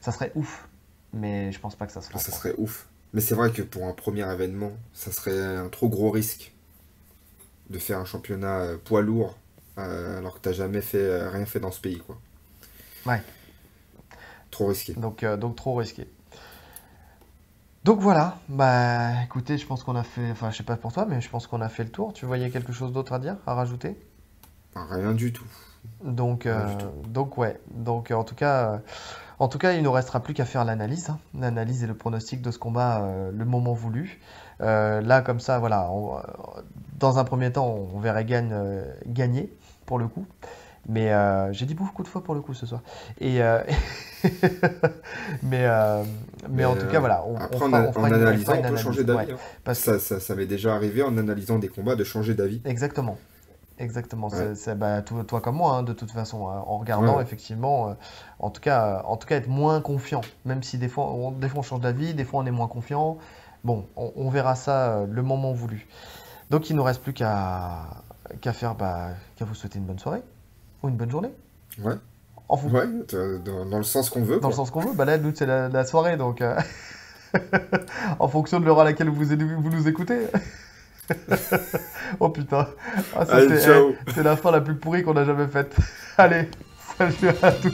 Ça 0.00 0.12
serait 0.12 0.32
ouf, 0.34 0.68
mais 1.12 1.52
je 1.52 1.60
pense 1.60 1.74
pas 1.76 1.86
que 1.86 1.92
ça 1.92 2.00
se 2.00 2.08
fera 2.08 2.20
en 2.20 2.22
Ça 2.22 2.28
France. 2.30 2.40
serait 2.40 2.54
ouf. 2.58 2.88
Mais 3.12 3.20
c'est 3.20 3.34
vrai 3.34 3.50
que 3.52 3.62
pour 3.62 3.86
un 3.86 3.92
premier 3.92 4.30
événement, 4.30 4.72
ça 4.92 5.12
serait 5.12 5.38
un 5.56 5.68
trop 5.68 5.88
gros 5.88 6.10
risque 6.10 6.52
de 7.70 7.78
faire 7.78 7.98
un 7.98 8.04
championnat 8.04 8.58
euh, 8.60 8.78
poids 8.78 9.02
lourd 9.02 9.36
euh, 9.78 10.18
alors 10.18 10.34
que 10.36 10.40
t'as 10.40 10.52
jamais 10.52 10.80
fait 10.80 11.28
rien 11.28 11.44
fait 11.46 11.60
dans 11.60 11.70
ce 11.72 11.80
pays, 11.80 11.98
quoi. 11.98 12.18
Ouais. 13.06 13.22
Trop 14.50 14.66
risqué. 14.68 14.96
Donc, 14.96 15.22
euh, 15.22 15.36
donc 15.36 15.56
trop 15.56 15.74
risqué. 15.74 16.08
Donc 17.84 18.00
voilà, 18.00 18.38
bah 18.48 19.22
écoutez, 19.24 19.58
je 19.58 19.66
pense 19.66 19.84
qu'on 19.84 19.94
a 19.96 20.02
fait, 20.02 20.30
enfin 20.32 20.50
je 20.50 20.56
sais 20.56 20.64
pas 20.64 20.76
pour 20.76 20.92
toi, 20.92 21.06
mais 21.06 21.20
je 21.20 21.28
pense 21.30 21.46
qu'on 21.46 21.60
a 21.60 21.68
fait 21.68 21.84
le 21.84 21.90
tour. 21.90 22.12
Tu 22.12 22.26
voyais 22.26 22.50
quelque 22.50 22.72
chose 22.72 22.92
d'autre 22.92 23.12
à 23.12 23.18
dire, 23.20 23.36
à 23.46 23.54
rajouter? 23.54 23.96
Rien 24.90 25.12
du 25.12 25.32
tout. 25.32 25.44
Donc, 26.04 26.44
Rien 26.44 26.52
euh, 26.54 26.66
du 26.68 26.76
tout. 26.76 26.86
donc 27.08 27.38
ouais, 27.38 27.58
donc 27.74 28.10
euh, 28.10 28.14
en 28.14 28.24
tout 28.24 28.34
cas, 28.34 28.72
euh, 28.74 28.78
en 29.38 29.48
tout 29.48 29.58
cas, 29.58 29.72
il 29.72 29.82
nous 29.82 29.92
restera 29.92 30.20
plus 30.20 30.34
qu'à 30.34 30.44
faire 30.44 30.64
l'analyse, 30.64 31.10
hein. 31.10 31.18
L'analyse 31.38 31.84
et 31.84 31.86
le 31.86 31.94
pronostic 31.94 32.42
de 32.42 32.50
ce 32.50 32.58
combat, 32.58 33.02
euh, 33.02 33.30
le 33.32 33.44
moment 33.44 33.72
voulu. 33.72 34.20
Euh, 34.60 35.00
là, 35.00 35.22
comme 35.22 35.40
ça, 35.40 35.58
voilà, 35.58 35.90
on- 35.90 36.16
dans 36.98 37.18
un 37.18 37.24
premier 37.24 37.52
temps, 37.52 37.74
on 37.94 38.00
verrait 38.00 38.24
gagne, 38.24 38.50
euh, 38.52 38.84
gagner 39.06 39.52
pour 39.86 39.98
le 39.98 40.08
coup. 40.08 40.26
Mais 40.88 41.10
j'ai 41.52 41.66
dit 41.66 41.74
beaucoup 41.74 42.04
de 42.04 42.08
fois 42.08 42.22
pour 42.22 42.34
le 42.36 42.40
coup 42.40 42.54
ce 42.54 42.64
soir. 42.64 42.80
Et 43.20 43.40
mais 45.42 45.66
mais 46.48 46.64
en 46.64 46.76
tout 46.76 46.86
cas, 46.86 47.00
voilà, 47.00 47.24
on, 47.26 47.34
Après, 47.36 47.56
on 47.56 47.58
fera, 47.58 47.82
on 47.96 48.02
en 48.02 48.06
une, 48.06 48.14
analysant, 48.14 48.52
peut 48.52 48.58
analyse. 48.58 48.80
changer 48.80 49.02
d'avis. 49.04 49.26
Ouais, 49.26 49.32
hein. 49.32 49.36
parce 49.64 49.80
Ça, 49.80 49.98
ça, 49.98 50.20
ça 50.20 50.34
m'est 50.36 50.46
déjà 50.46 50.74
arrivé 50.76 51.02
en 51.02 51.18
analysant 51.18 51.58
des 51.58 51.66
combats 51.68 51.96
de 51.96 52.04
changer 52.04 52.34
d'avis. 52.34 52.62
Exactement. 52.64 53.18
Exactement. 53.78 54.28
Ouais. 54.28 54.54
C'est, 54.54 54.74
bah, 54.74 55.02
toi, 55.02 55.40
comme 55.40 55.56
moi, 55.56 55.74
hein, 55.76 55.82
de 55.82 55.92
toute 55.92 56.10
façon, 56.10 56.48
hein, 56.48 56.64
en 56.66 56.78
regardant, 56.78 57.16
Ouais, 57.16 57.22
effectivement, 57.22 57.90
euh, 57.90 57.94
en 58.38 58.50
tout 58.50 58.60
cas, 58.60 58.86
euh, 58.86 59.02
en 59.04 59.16
tout 59.16 59.26
cas, 59.26 59.36
être 59.36 59.48
moins 59.48 59.80
confiant. 59.80 60.22
Même 60.44 60.62
si 60.62 60.78
des 60.78 60.88
fois, 60.88 61.06
on, 61.06 61.30
des 61.32 61.48
fois, 61.48 61.60
on 61.60 61.62
change 61.62 61.80
d'avis, 61.80 62.14
des 62.14 62.24
fois, 62.24 62.40
on 62.40 62.46
est 62.46 62.50
moins 62.50 62.68
confiant. 62.68 63.18
Bon, 63.64 63.86
on, 63.96 64.12
on 64.16 64.30
verra 64.30 64.54
ça 64.54 64.88
euh, 64.92 65.06
le 65.06 65.22
moment 65.22 65.52
voulu. 65.52 65.86
Donc, 66.50 66.70
il 66.70 66.76
nous 66.76 66.82
reste 66.82 67.02
plus 67.02 67.12
qu'à 67.12 67.84
qu'à 68.40 68.52
faire, 68.52 68.74
bah, 68.74 69.10
qu'à 69.36 69.44
vous 69.44 69.54
souhaiter 69.54 69.78
une 69.78 69.84
bonne 69.84 69.98
soirée 69.98 70.22
ou 70.82 70.88
une 70.88 70.96
bonne 70.96 71.10
journée. 71.10 71.30
Ouais, 71.82 71.94
En 72.48 72.56
ouais, 72.56 72.86
dans, 73.44 73.66
dans 73.66 73.78
le 73.78 73.84
sens 73.84 74.10
qu'on 74.10 74.22
veut, 74.22 74.40
dans 74.40 74.48
le 74.48 74.54
sens 74.54 74.70
qu'on 74.70 74.80
veut. 74.80 74.94
Bah 74.94 75.04
là, 75.04 75.18
nous, 75.18 75.32
c'est 75.34 75.46
la, 75.46 75.68
la 75.68 75.84
soirée, 75.84 76.16
donc 76.16 76.42
en 78.18 78.28
fonction 78.28 78.58
de 78.58 78.64
l'heure 78.64 78.80
à 78.80 78.84
laquelle 78.84 79.10
vous, 79.10 79.24
vous 79.24 79.70
nous 79.70 79.88
écoutez. 79.88 80.26
oh 82.20 82.28
putain, 82.28 82.68
ah, 83.16 83.24
eh, 83.38 83.48
c'est 84.14 84.22
la 84.22 84.36
fin 84.36 84.50
la 84.50 84.60
plus 84.60 84.74
pourrie 84.74 85.02
qu'on 85.02 85.16
a 85.16 85.24
jamais 85.24 85.46
faite. 85.46 85.76
Allez, 86.18 86.48
salut 86.98 87.34
à 87.42 87.52
tous. 87.52 87.72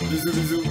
Bisous, 0.00 0.32
bisous. 0.32 0.61